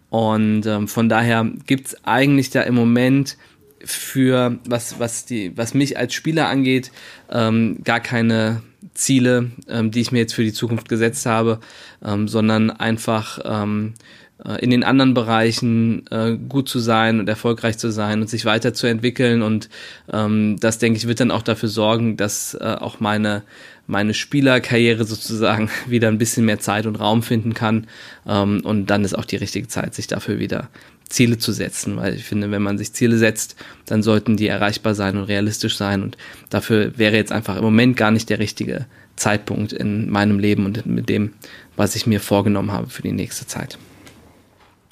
Und 0.10 0.65
ähm, 0.65 0.88
von 0.88 1.10
daher 1.10 1.49
gibt 1.65 1.88
es 1.88 2.06
eigentlich 2.06 2.49
da 2.49 2.62
im 2.62 2.75
Moment 2.75 3.38
für 3.84 4.58
was, 4.67 4.99
was, 4.99 5.25
die, 5.25 5.56
was 5.56 5.73
mich 5.73 5.97
als 5.97 6.13
Spieler 6.13 6.47
angeht, 6.49 6.91
ähm, 7.32 7.80
gar 7.84 7.99
keine 7.99 8.62
Ziele, 8.93 9.51
ähm, 9.69 9.91
die 9.91 10.01
ich 10.01 10.12
mir 10.12 10.19
jetzt 10.19 10.34
für 10.34 10.43
die 10.43 10.53
Zukunft 10.53 10.89
gesetzt 10.89 11.25
habe, 11.25 11.60
ähm, 12.03 12.27
sondern 12.27 12.71
einfach 12.71 13.39
ähm, 13.45 13.93
äh, 13.93 14.27
in 14.60 14.69
den 14.69 14.84
anderen 14.84 15.13
Bereichen 15.13 16.06
äh, 16.12 16.38
gut 16.38 16.69
zu 16.69 16.80
sein 16.80 17.19
und 17.19 17.28
erfolgreich 17.28 17.78
zu 17.78 17.91
sein 17.91 18.21
und 18.21 18.30
sich 18.30 18.45
weiterzuentwickeln. 18.45 19.41
Und 19.41 19.69
ähm, 20.12 20.58
das, 20.60 20.78
denke 20.78 20.97
ich, 20.97 21.08
wird 21.08 21.19
dann 21.19 21.32
auch 21.32 21.41
dafür 21.41 21.69
sorgen, 21.69 22.17
dass 22.17 22.54
äh, 22.54 22.76
auch 22.80 23.00
meine, 23.00 23.43
meine 23.88 24.13
Spielerkarriere 24.13 25.06
sozusagen 25.06 25.69
wieder 25.88 26.08
ein 26.08 26.19
bisschen 26.19 26.45
mehr 26.45 26.60
Zeit 26.60 26.86
und 26.86 26.97
Raum 26.97 27.23
finden 27.23 27.56
kann. 27.56 27.88
Ähm, 28.28 28.62
und 28.63 28.88
dann 28.88 29.04
ist 29.04 29.17
auch 29.17 29.26
die 29.26 29.38
richtige 29.38 29.67
Zeit, 29.67 29.95
sich 29.95 30.06
dafür 30.06 30.38
wieder 30.38 30.69
Ziele 31.10 31.38
zu 31.38 31.52
setzen, 31.52 31.97
weil 31.97 32.15
ich 32.15 32.26
finde, 32.26 32.52
wenn 32.52 32.62
man 32.62 32.78
sich 32.78 32.93
Ziele 32.93 33.17
setzt, 33.17 33.56
dann 33.86 34.04
sollten 34.04 34.38
die 34.38 34.47
erreichbar 34.47 34.93
sein 34.93 35.17
und 35.17 35.23
realistisch 35.23 35.78
sein 35.78 36.04
und 36.04 36.17
dafür 36.50 36.97
wäre 36.97 37.15
jetzt 37.15 37.32
einfach 37.32 37.56
im 37.56 37.63
Moment 37.63 37.95
gar 37.95 38.12
nicht 38.12 38.30
der 38.30 38.39
richtige 38.39 38.86
Zeitpunkt 39.15 39.71
in 39.71 40.10
meinem 40.10 40.38
Leben 40.38 40.65
und 40.65 40.86
mit 40.86 41.08
dem, 41.08 41.34
was 41.78 41.95
ich 41.95 42.08
mir 42.08 42.19
vorgenommen 42.19 42.73
habe 42.73 42.89
für 42.89 43.04
die 43.04 43.13
nächste 43.13 43.47
Zeit. 43.47 43.78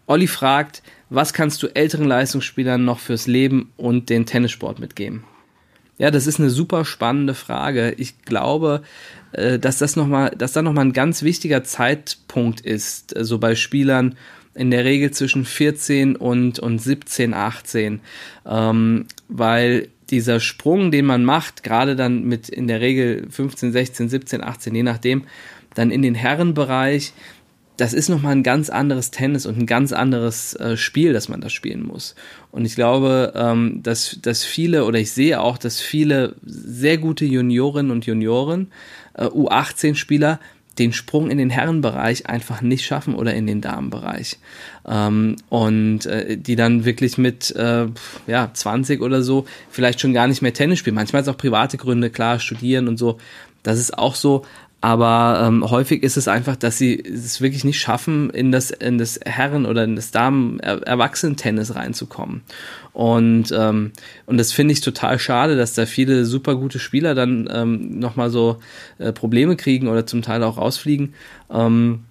Olli 0.07 0.27
fragt, 0.27 0.83
was 1.09 1.33
kannst 1.33 1.61
du 1.63 1.67
älteren 1.67 2.07
Leistungsspielern 2.07 2.83
noch 2.83 2.99
fürs 2.99 3.27
Leben 3.27 3.71
und 3.77 4.09
den 4.09 4.25
Tennissport 4.25 4.79
mitgeben? 4.79 5.23
Ja, 5.97 6.11
das 6.11 6.27
ist 6.27 6.39
eine 6.39 6.49
super 6.49 6.83
spannende 6.83 7.33
Frage. 7.33 7.93
Ich 7.97 8.21
glaube, 8.23 8.81
äh, 9.31 9.57
dass 9.57 9.77
das 9.77 9.95
noch 9.95 10.07
mal, 10.07 10.31
dass 10.31 10.51
da 10.51 10.61
noch 10.61 10.73
mal 10.73 10.81
ein 10.81 10.93
ganz 10.93 11.23
wichtiger 11.23 11.63
Zeitpunkt 11.63 12.61
ist, 12.61 13.11
so 13.11 13.17
also 13.17 13.39
bei 13.39 13.55
Spielern 13.55 14.15
in 14.53 14.71
der 14.71 14.85
Regel 14.85 15.11
zwischen 15.11 15.45
14 15.45 16.15
und, 16.15 16.59
und 16.59 16.79
17, 16.79 17.33
18, 17.33 17.99
ähm, 18.45 19.05
weil 19.27 19.89
dieser 20.09 20.39
Sprung, 20.39 20.91
den 20.91 21.05
man 21.05 21.25
macht, 21.25 21.63
gerade 21.63 21.95
dann 21.95 22.23
mit 22.23 22.49
in 22.49 22.67
der 22.67 22.79
Regel 22.79 23.27
15, 23.29 23.71
16, 23.71 24.09
17, 24.09 24.43
18, 24.43 24.75
je 24.75 24.83
nachdem, 24.83 25.25
dann 25.73 25.91
in 25.91 26.01
den 26.01 26.15
Herrenbereich, 26.15 27.13
das 27.77 27.93
ist 27.93 28.09
nochmal 28.09 28.33
ein 28.33 28.43
ganz 28.43 28.69
anderes 28.69 29.11
Tennis 29.11 29.45
und 29.45 29.57
ein 29.57 29.65
ganz 29.65 29.91
anderes 29.91 30.53
äh, 30.55 30.77
Spiel, 30.77 31.13
das 31.13 31.29
man 31.29 31.41
da 31.41 31.49
spielen 31.49 31.83
muss. 31.83 32.15
Und 32.51 32.65
ich 32.65 32.75
glaube, 32.75 33.33
ähm, 33.35 33.81
dass, 33.83 34.19
dass 34.21 34.43
viele, 34.43 34.85
oder 34.85 34.99
ich 34.99 35.11
sehe 35.11 35.41
auch, 35.41 35.57
dass 35.57 35.81
viele 35.81 36.35
sehr 36.45 36.97
gute 36.97 37.25
Juniorinnen 37.25 37.91
und 37.91 38.05
Junioren, 38.05 38.71
äh, 39.13 39.25
U18-Spieler, 39.25 40.39
den 40.77 40.91
Sprung 40.91 41.29
in 41.29 41.37
den 41.37 41.49
Herrenbereich 41.49 42.27
einfach 42.27 42.61
nicht 42.61 42.85
schaffen 42.85 43.15
oder 43.15 43.33
in 43.33 43.47
den 43.47 43.61
Damenbereich. 43.61 44.37
Ähm, 44.87 45.37
und 45.49 46.05
äh, 46.05 46.37
die 46.37 46.55
dann 46.55 46.85
wirklich 46.85 47.17
mit 47.17 47.55
äh, 47.55 47.87
ja, 48.27 48.51
20 48.53 49.01
oder 49.01 49.21
so 49.21 49.45
vielleicht 49.69 50.01
schon 50.01 50.13
gar 50.13 50.27
nicht 50.27 50.41
mehr 50.41 50.53
Tennis 50.53 50.79
spielen. 50.79 50.95
Manchmal 50.95 51.21
ist 51.21 51.29
auch 51.29 51.37
private 51.37 51.77
Gründe, 51.77 52.09
klar, 52.09 52.39
studieren 52.39 52.87
und 52.87 52.97
so. 52.97 53.17
Das 53.63 53.79
ist 53.79 53.97
auch 53.97 54.15
so, 54.15 54.45
aber 54.81 55.43
ähm, 55.43 55.69
häufig 55.69 56.03
ist 56.03 56.15
es 56.15 56.27
einfach, 56.27 56.55
dass 56.55 56.77
sie 56.77 56.99
es 56.99 57.41
wirklich 57.41 57.63
nicht 57.63 57.79
schaffen, 57.79 58.29
in 58.29 58.51
das, 58.51 58.69
in 58.69 58.97
das 58.97 59.19
Herren- 59.25 59.65
oder 59.65 59.83
in 59.83 59.95
das 59.95 60.11
Damen-Erwachsenen-Tennis 60.11 61.75
reinzukommen. 61.75 62.41
Und, 62.93 63.51
ähm, 63.51 63.91
und 64.25 64.37
das 64.37 64.51
finde 64.51 64.73
ich 64.73 64.81
total 64.81 65.17
schade, 65.17 65.57
dass 65.57 65.73
da 65.73 65.85
viele 65.85 66.25
super 66.25 66.55
gute 66.55 66.79
Spieler 66.79 67.15
dann 67.15 67.49
ähm, 67.51 67.99
nochmal 67.99 68.29
so 68.29 68.59
äh, 68.99 69.11
Probleme 69.11 69.55
kriegen 69.55 69.87
oder 69.87 70.05
zum 70.05 70.21
Teil 70.21 70.43
auch 70.43 70.57
rausfliegen. 70.57 71.13
Ähm, 71.49 72.01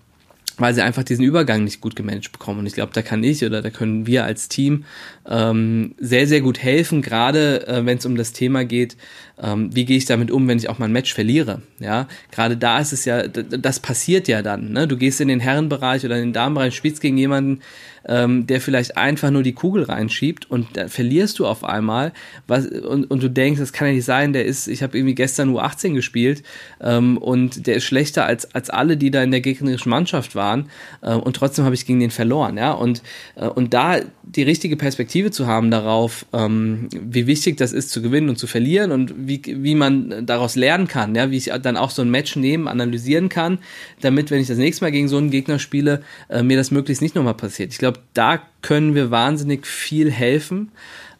weil 0.58 0.74
sie 0.74 0.82
einfach 0.82 1.02
diesen 1.02 1.24
Übergang 1.24 1.64
nicht 1.64 1.80
gut 1.80 1.96
gemanagt 1.96 2.32
bekommen. 2.32 2.60
Und 2.60 2.66
ich 2.66 2.74
glaube, 2.74 2.92
da 2.92 3.02
kann 3.02 3.24
ich 3.24 3.44
oder 3.44 3.62
da 3.62 3.70
können 3.70 4.06
wir 4.06 4.24
als 4.24 4.48
Team 4.48 4.84
ähm, 5.28 5.94
sehr, 5.98 6.26
sehr 6.26 6.40
gut 6.40 6.58
helfen, 6.58 7.02
gerade 7.02 7.66
äh, 7.66 7.84
wenn 7.84 7.98
es 7.98 8.06
um 8.06 8.16
das 8.16 8.32
Thema 8.32 8.64
geht, 8.64 8.96
ähm, 9.42 9.74
wie 9.74 9.84
gehe 9.84 9.96
ich 9.96 10.04
damit 10.04 10.30
um, 10.30 10.46
wenn 10.46 10.58
ich 10.58 10.68
auch 10.68 10.78
mal 10.78 10.86
ein 10.86 10.92
Match 10.92 11.12
verliere. 11.12 11.62
Ja, 11.80 12.08
gerade 12.30 12.56
da 12.56 12.78
ist 12.78 12.92
es 12.92 13.04
ja, 13.04 13.26
das 13.26 13.80
passiert 13.80 14.28
ja 14.28 14.42
dann. 14.42 14.72
Ne? 14.72 14.86
Du 14.86 14.96
gehst 14.96 15.20
in 15.20 15.28
den 15.28 15.40
Herrenbereich 15.40 16.04
oder 16.04 16.16
in 16.16 16.28
den 16.28 16.32
Damenbereich, 16.32 16.74
spielst 16.74 17.00
gegen 17.00 17.18
jemanden, 17.18 17.60
ähm, 18.06 18.46
der 18.46 18.60
vielleicht 18.60 18.96
einfach 18.96 19.30
nur 19.30 19.42
die 19.42 19.52
Kugel 19.52 19.84
reinschiebt 19.84 20.50
und 20.50 20.68
da 20.74 20.88
verlierst 20.88 21.38
du 21.38 21.46
auf 21.46 21.64
einmal 21.64 22.12
was, 22.46 22.66
und, 22.66 23.10
und 23.10 23.22
du 23.22 23.30
denkst, 23.30 23.60
das 23.60 23.72
kann 23.72 23.88
ja 23.88 23.94
nicht 23.94 24.04
sein, 24.04 24.32
der 24.32 24.44
ist, 24.44 24.68
ich 24.68 24.82
habe 24.82 24.96
irgendwie 24.96 25.14
gestern 25.14 25.50
U18 25.54 25.94
gespielt 25.94 26.42
ähm, 26.80 27.16
und 27.18 27.66
der 27.66 27.76
ist 27.76 27.84
schlechter 27.84 28.26
als, 28.26 28.54
als 28.54 28.70
alle, 28.70 28.96
die 28.96 29.10
da 29.10 29.22
in 29.22 29.30
der 29.30 29.40
gegnerischen 29.40 29.90
Mannschaft 29.90 30.34
waren 30.34 30.68
äh, 31.02 31.14
und 31.14 31.36
trotzdem 31.36 31.64
habe 31.64 31.74
ich 31.74 31.86
gegen 31.86 32.00
den 32.00 32.10
verloren, 32.10 32.56
ja, 32.56 32.72
und, 32.72 33.02
äh, 33.36 33.46
und 33.46 33.74
da 33.74 34.00
die 34.22 34.42
richtige 34.42 34.76
Perspektive 34.76 35.30
zu 35.30 35.46
haben 35.46 35.70
darauf, 35.70 36.26
ähm, 36.32 36.88
wie 36.92 37.26
wichtig 37.26 37.56
das 37.56 37.72
ist 37.72 37.90
zu 37.90 38.02
gewinnen 38.02 38.28
und 38.28 38.36
zu 38.36 38.46
verlieren 38.46 38.90
und 38.90 39.14
wie, 39.16 39.42
wie 39.44 39.74
man 39.74 40.26
daraus 40.26 40.56
lernen 40.56 40.88
kann, 40.88 41.14
ja, 41.14 41.30
wie 41.30 41.36
ich 41.36 41.50
dann 41.62 41.76
auch 41.76 41.90
so 41.90 42.02
ein 42.02 42.10
Match 42.10 42.36
nehmen, 42.36 42.68
analysieren 42.68 43.28
kann, 43.28 43.58
damit, 44.00 44.30
wenn 44.30 44.40
ich 44.40 44.48
das 44.48 44.58
nächste 44.58 44.84
Mal 44.84 44.90
gegen 44.90 45.08
so 45.08 45.18
einen 45.18 45.30
Gegner 45.30 45.58
spiele, 45.58 46.02
äh, 46.28 46.42
mir 46.42 46.56
das 46.56 46.70
möglichst 46.70 47.02
nicht 47.02 47.14
nochmal 47.14 47.34
passiert. 47.34 47.72
Ich 47.72 47.78
glaube, 47.78 47.93
glaube, 47.94 48.06
da 48.14 48.42
können 48.62 48.94
wir 48.94 49.10
wahnsinnig 49.10 49.66
viel 49.66 50.10
helfen. 50.10 50.72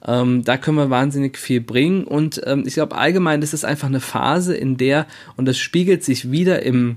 Ähm, 0.07 0.45
da 0.45 0.57
können 0.57 0.77
wir 0.77 0.91
wahnsinnig 0.91 1.39
viel 1.39 1.61
bringen. 1.61 2.05
Und 2.05 2.41
ähm, 2.45 2.65
ich 2.67 2.75
glaube, 2.75 2.97
allgemein 2.97 3.43
ist 3.43 3.55
es 3.55 3.65
einfach 3.65 3.89
eine 3.89 4.01
Phase, 4.01 4.55
in 4.55 4.77
der, 4.77 5.07
und 5.37 5.47
das 5.47 5.59
spiegelt 5.59 6.05
sich 6.05 6.31
wieder 6.31 6.63
im, 6.63 6.97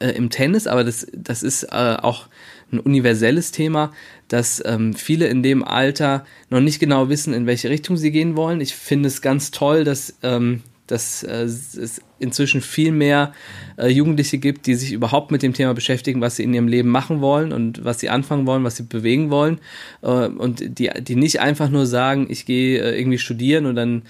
äh, 0.00 0.10
im 0.10 0.28
Tennis, 0.28 0.66
aber 0.66 0.84
das, 0.84 1.06
das 1.14 1.42
ist 1.42 1.64
äh, 1.64 1.96
auch 2.00 2.28
ein 2.70 2.80
universelles 2.80 3.52
Thema, 3.52 3.92
dass 4.28 4.62
ähm, 4.64 4.94
viele 4.94 5.26
in 5.26 5.42
dem 5.42 5.62
Alter 5.62 6.24
noch 6.50 6.60
nicht 6.60 6.80
genau 6.80 7.08
wissen, 7.08 7.34
in 7.34 7.46
welche 7.46 7.70
Richtung 7.70 7.96
sie 7.96 8.10
gehen 8.10 8.36
wollen. 8.36 8.60
Ich 8.60 8.74
finde 8.74 9.08
es 9.08 9.22
ganz 9.22 9.50
toll, 9.50 9.84
dass 9.84 10.18
ähm, 10.22 10.62
dass 10.86 11.22
äh, 11.22 11.44
es 11.44 12.00
inzwischen 12.18 12.60
viel 12.60 12.92
mehr 12.92 13.32
äh, 13.76 13.88
Jugendliche 13.88 14.38
gibt, 14.38 14.66
die 14.66 14.74
sich 14.74 14.92
überhaupt 14.92 15.30
mit 15.30 15.42
dem 15.42 15.54
Thema 15.54 15.74
beschäftigen, 15.74 16.20
was 16.20 16.36
sie 16.36 16.44
in 16.44 16.54
ihrem 16.54 16.68
Leben 16.68 16.88
machen 16.88 17.20
wollen 17.20 17.52
und 17.52 17.84
was 17.84 18.00
sie 18.00 18.10
anfangen 18.10 18.46
wollen, 18.46 18.64
was 18.64 18.76
sie 18.76 18.84
bewegen 18.84 19.30
wollen. 19.30 19.60
Äh, 20.02 20.26
und 20.26 20.78
die, 20.78 20.90
die 21.00 21.16
nicht 21.16 21.40
einfach 21.40 21.70
nur 21.70 21.86
sagen, 21.86 22.26
ich 22.28 22.46
gehe 22.46 22.80
äh, 22.80 22.98
irgendwie 22.98 23.18
studieren 23.18 23.66
und 23.66 23.76
dann 23.76 24.02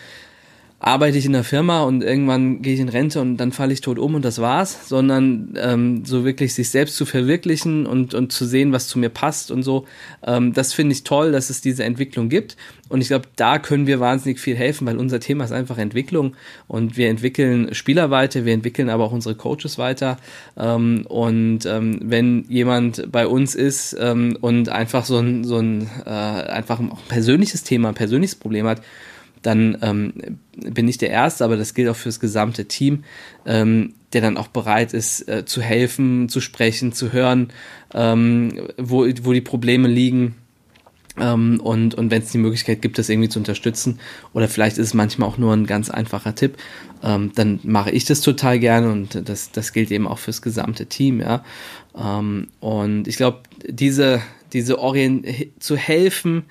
arbeite 0.83 1.17
ich 1.17 1.27
in 1.27 1.33
der 1.33 1.45
Firma 1.45 1.85
und 1.85 2.03
irgendwann 2.03 2.61
gehe 2.61 2.75
ich 2.75 2.81
in 2.81 2.89
Rente 2.89 3.21
und 3.21 3.37
dann 3.37 3.53
falle 3.53 3.73
ich 3.73 3.83
tot 3.83 4.01
um 4.01 4.17
und 4.17 4.25
das 4.25 4.41
war's, 4.41 4.89
sondern 4.89 5.55
ähm, 5.57 6.05
so 6.05 6.25
wirklich 6.25 6.55
sich 6.55 6.71
selbst 6.71 6.97
zu 6.97 7.07
verwirklichen 7.07 7.87
und, 7.87 8.15
und 8.15 8.33
zu 8.33 8.45
sehen, 8.45 8.73
was 8.73 8.89
zu 8.89 8.99
mir 8.99 9.09
passt 9.09 9.53
und 9.53 9.63
so. 9.63 9.87
Ähm, 10.27 10.53
das 10.53 10.73
finde 10.73 10.93
ich 10.95 11.05
toll, 11.05 11.31
dass 11.31 11.51
es 11.51 11.61
diese 11.61 11.85
Entwicklung 11.85 12.29
gibt. 12.29 12.57
Und 12.89 13.01
ich 13.01 13.07
glaube, 13.07 13.27
da 13.37 13.61
können 13.61 13.87
wir 13.87 14.01
wahnsinnig 14.01 14.41
viel 14.41 14.57
helfen, 14.57 14.85
weil 14.89 14.99
unser 14.99 15.21
Thema 15.21 15.45
ist 15.45 15.53
einfach 15.53 15.79
Entwicklung 15.79 16.35
und 16.67 16.97
wir 16.97 17.09
entwickeln 17.11 17.73
Spieler 17.75 18.11
weiter, 18.11 18.45
wir 18.45 18.53
entwickeln 18.53 18.91
aber 18.91 19.05
auch 19.05 19.13
unsere 19.13 19.37
Coaches 19.37 19.79
weiter. 19.79 20.17
Ähm, 20.59 21.07
und 21.07 21.65
ähm, 21.65 22.01
wenn 22.03 22.45
jemand 22.49 23.11
bei 23.13 23.29
uns 23.29 23.55
ist 23.55 23.97
ähm, 24.01 24.37
und 24.41 24.69
einfach 24.69 25.05
so 25.05 25.19
ein, 25.19 25.45
so 25.45 25.59
ein 25.59 25.89
äh, 26.05 26.11
einfach 26.11 26.81
ein 26.81 26.91
persönliches 27.09 27.63
Thema, 27.63 27.91
ein 27.91 27.95
persönliches 27.95 28.35
Problem 28.35 28.67
hat, 28.67 28.83
dann 29.43 29.77
ähm, 29.83 30.39
bin 30.57 30.89
ich 30.89 30.99
der 30.99 31.11
Erste, 31.11 31.45
aber 31.45 31.57
das 31.57 31.75
gilt 31.75 31.89
auch 31.89 31.97
für 31.97 32.09
das 32.09 32.21
gesamte 32.21 32.67
Team, 32.67 33.05
ähm, 33.45 33.95
der 34.13 34.21
dann 34.21 34.37
auch 34.37 34.49
bereit 34.49 34.95
ist, 34.95 35.29
äh, 35.29 35.45
zu 35.45 35.61
helfen, 35.61 36.29
zu 36.29 36.41
sprechen, 36.41 36.93
zu 36.93 37.13
hören, 37.13 37.49
ähm, 37.95 38.69
wo, 38.79 39.07
wo 39.23 39.33
die 39.33 39.41
Probleme 39.41 39.89
liegen. 39.89 40.37
Ähm, 41.19 41.61
und 41.61 41.95
und 41.95 42.11
wenn 42.11 42.23
es 42.23 42.33
die 42.33 42.39
Möglichkeit 42.39 42.81
gibt, 42.81 42.99
das 42.99 43.09
irgendwie 43.09 43.29
zu 43.29 43.39
unterstützen, 43.39 43.99
oder 44.33 44.49
vielleicht 44.49 44.79
ist 44.79 44.89
es 44.89 44.95
manchmal 44.95 45.29
auch 45.29 45.37
nur 45.37 45.53
ein 45.53 45.67
ganz 45.67 45.91
einfacher 45.91 46.35
Tipp, 46.35 46.57
ähm, 47.03 47.33
dann 47.35 47.61
mache 47.65 47.91
ich 47.91 48.07
das 48.07 48.23
total 48.23 48.59
gerne 48.59 48.91
und 48.91 49.29
das, 49.29 49.51
das 49.51 49.73
gilt 49.73 49.91
eben 49.91 50.09
auch 50.09 50.19
fürs 50.19 50.41
gesamte 50.41 50.87
Team, 50.87 51.21
ja. 51.21 51.45
Ähm, 51.95 52.49
und 52.61 53.09
ich 53.09 53.17
glaube, 53.17 53.41
diese, 53.67 54.23
diese 54.55 54.79
Orient 54.79 55.27
zu 55.59 55.77
helfen, 55.77 56.45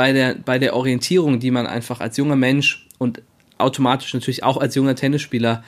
bei 0.00 0.14
der, 0.14 0.34
bei 0.34 0.58
der 0.58 0.74
Orientierung, 0.76 1.40
die 1.40 1.50
man 1.50 1.66
einfach 1.66 2.00
als 2.00 2.16
junger 2.16 2.34
Mensch 2.34 2.86
und 2.96 3.20
automatisch 3.58 4.14
natürlich 4.14 4.42
auch 4.42 4.56
als 4.56 4.74
junger 4.74 4.94
Tennisspieler 4.94 5.62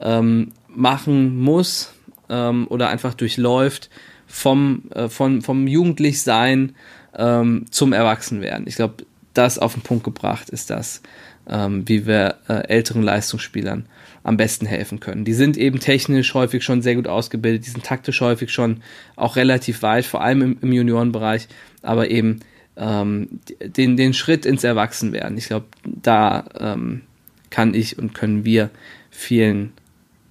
ähm, 0.00 0.50
machen 0.66 1.40
muss 1.40 1.94
ähm, 2.28 2.66
oder 2.68 2.88
einfach 2.88 3.14
durchläuft 3.14 3.88
vom, 4.26 4.90
äh, 4.92 5.08
von, 5.08 5.40
vom 5.40 5.68
Jugendlichsein 5.68 6.74
ähm, 7.16 7.66
zum 7.70 7.92
Erwachsenwerden. 7.92 8.66
Ich 8.66 8.74
glaube, 8.74 9.06
das 9.34 9.60
auf 9.60 9.74
den 9.74 9.82
Punkt 9.82 10.02
gebracht 10.02 10.50
ist 10.50 10.68
das, 10.70 11.00
ähm, 11.48 11.88
wie 11.88 12.08
wir 12.08 12.38
äh, 12.48 12.66
älteren 12.66 13.04
Leistungsspielern 13.04 13.86
am 14.24 14.36
besten 14.36 14.66
helfen 14.66 14.98
können. 14.98 15.24
Die 15.24 15.32
sind 15.32 15.56
eben 15.56 15.78
technisch 15.78 16.34
häufig 16.34 16.64
schon 16.64 16.82
sehr 16.82 16.96
gut 16.96 17.06
ausgebildet, 17.06 17.66
die 17.66 17.70
sind 17.70 17.84
taktisch 17.84 18.20
häufig 18.20 18.50
schon 18.50 18.82
auch 19.14 19.36
relativ 19.36 19.82
weit, 19.82 20.06
vor 20.06 20.22
allem 20.22 20.42
im, 20.42 20.58
im 20.60 20.72
Juniorenbereich, 20.72 21.46
aber 21.82 22.10
eben 22.10 22.40
ähm, 22.76 23.40
den, 23.60 23.96
den 23.96 24.14
Schritt 24.14 24.46
ins 24.46 24.64
Erwachsenwerden. 24.64 25.36
Ich 25.38 25.46
glaube, 25.46 25.66
da 25.84 26.44
ähm, 26.58 27.02
kann 27.50 27.74
ich 27.74 27.98
und 27.98 28.14
können 28.14 28.44
wir 28.44 28.70
vielen 29.10 29.72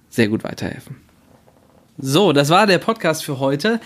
sehr 0.08 0.28
gut 0.28 0.44
weiterhelfen. 0.44 0.96
So, 1.98 2.32
das 2.32 2.50
war 2.50 2.66
der 2.66 2.78
Podcast 2.78 3.24
für 3.24 3.38
heute 3.38 3.80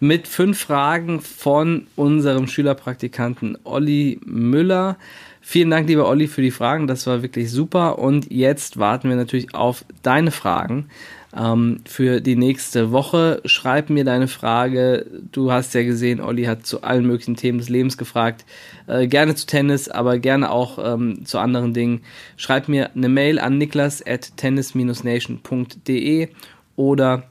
mit 0.00 0.26
fünf 0.26 0.58
Fragen 0.58 1.20
von 1.20 1.86
unserem 1.94 2.46
Schülerpraktikanten 2.46 3.58
Olli 3.64 4.18
Müller. 4.24 4.96
Vielen 5.42 5.70
Dank, 5.70 5.88
lieber 5.88 6.08
Olli, 6.08 6.26
für 6.26 6.42
die 6.42 6.50
Fragen. 6.50 6.86
Das 6.86 7.06
war 7.06 7.22
wirklich 7.22 7.50
super. 7.50 7.98
Und 7.98 8.30
jetzt 8.30 8.78
warten 8.78 9.08
wir 9.08 9.16
natürlich 9.16 9.54
auf 9.54 9.84
deine 10.02 10.30
Fragen. 10.30 10.88
Ähm, 11.36 11.80
für 11.84 12.20
die 12.20 12.36
nächste 12.36 12.92
Woche. 12.92 13.40
Schreib 13.44 13.90
mir 13.90 14.04
deine 14.04 14.28
Frage. 14.28 15.06
Du 15.32 15.50
hast 15.52 15.74
ja 15.74 15.82
gesehen, 15.82 16.20
Olli 16.20 16.44
hat 16.44 16.66
zu 16.66 16.82
allen 16.82 17.06
möglichen 17.06 17.36
Themen 17.36 17.58
des 17.58 17.68
Lebens 17.68 17.98
gefragt. 17.98 18.44
Äh, 18.86 19.06
gerne 19.06 19.34
zu 19.34 19.46
Tennis, 19.46 19.88
aber 19.88 20.18
gerne 20.18 20.50
auch 20.50 20.78
ähm, 20.82 21.24
zu 21.24 21.38
anderen 21.38 21.72
Dingen. 21.74 22.02
Schreib 22.36 22.68
mir 22.68 22.90
eine 22.94 23.08
Mail 23.08 23.38
an 23.38 23.58
niklas 23.58 24.04
at 24.04 24.36
tennis-nation.de 24.36 26.28
oder 26.76 27.24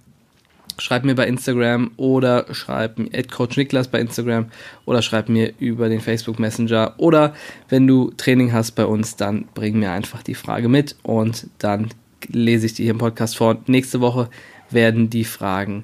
schreib 0.77 1.03
mir 1.03 1.15
bei 1.15 1.27
Instagram 1.27 1.91
oder 1.97 2.45
schreib 2.53 2.97
mir 2.99 3.09
at 3.13 3.27
bei 3.91 3.99
Instagram 3.99 4.45
oder 4.85 5.01
schreib 5.01 5.27
mir 5.27 5.53
über 5.59 5.89
den 5.89 5.99
Facebook 5.99 6.39
Messenger 6.39 6.93
oder 6.97 7.33
wenn 7.67 7.85
du 7.85 8.11
Training 8.15 8.53
hast 8.53 8.71
bei 8.71 8.85
uns, 8.85 9.17
dann 9.17 9.45
bring 9.53 9.79
mir 9.79 9.91
einfach 9.91 10.23
die 10.23 10.35
Frage 10.35 10.69
mit 10.69 10.95
und 11.03 11.47
dann 11.57 11.89
lese 12.27 12.65
ich 12.65 12.73
die 12.73 12.83
hier 12.83 12.91
im 12.91 12.97
Podcast 12.97 13.37
vor. 13.37 13.57
Nächste 13.67 14.01
Woche 14.01 14.29
werden 14.69 15.09
die 15.09 15.23
Fragen 15.23 15.83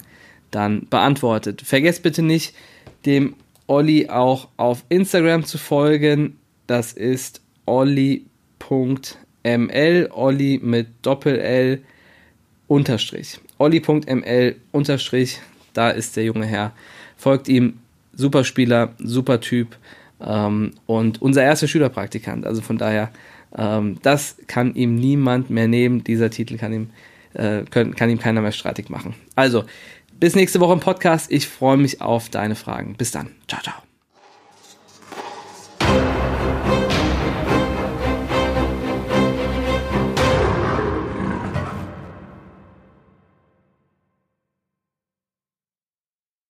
dann 0.52 0.88
beantwortet. 0.90 1.62
Vergesst 1.64 2.04
bitte 2.04 2.22
nicht, 2.22 2.54
dem 3.06 3.36
Olli 3.68 4.10
auch 4.10 4.48
auf 4.58 4.84
Instagram 4.90 5.44
zu 5.46 5.58
folgen. 5.58 6.38
Das 6.68 6.94
ist 6.94 7.42
olli.ml, 7.66 8.20
Olli 10.12 10.60
mit 10.62 10.88
Doppel-L 11.02 11.82
unterstrich. 12.68 13.40
Olli.ml 13.58 14.56
unterstrich, 14.72 15.40
da 15.74 15.90
ist 15.90 16.16
der 16.16 16.26
junge 16.26 16.46
Herr. 16.46 16.74
Folgt 17.18 17.48
ihm, 17.48 17.80
super 18.14 18.44
Spieler, 18.44 18.94
super 19.00 19.40
Typ 19.40 19.78
ähm, 20.22 20.74
und 20.86 21.22
unser 21.22 21.44
erster 21.44 21.68
Schülerpraktikant. 21.68 22.46
Also 22.46 22.62
von 22.62 22.78
daher, 22.78 23.12
ähm, 23.58 23.98
das 24.02 24.38
kann 24.48 24.76
ihm 24.76 24.96
niemand 24.96 25.50
mehr 25.50 25.68
nehmen. 25.68 26.04
Dieser 26.04 26.30
Titel 26.30 26.58
kann 26.58 26.74
ihm, 26.74 26.90
äh, 27.34 27.64
können, 27.64 27.96
kann 27.96 28.10
ihm 28.10 28.20
keiner 28.20 28.42
mehr 28.42 28.52
streitig 28.52 28.90
machen. 28.90 29.16
Also, 29.36 29.64
bis 30.20 30.36
nächste 30.36 30.60
Woche 30.60 30.74
im 30.74 30.80
Podcast. 30.80 31.32
Ich 31.32 31.48
freue 31.48 31.78
mich 31.78 32.02
auf 32.02 32.30
deine 32.30 32.56
Fragen. 32.56 32.96
Bis 32.96 33.12
dann. 33.12 33.32
Ciao, 33.48 33.62
ciao. 33.62 33.85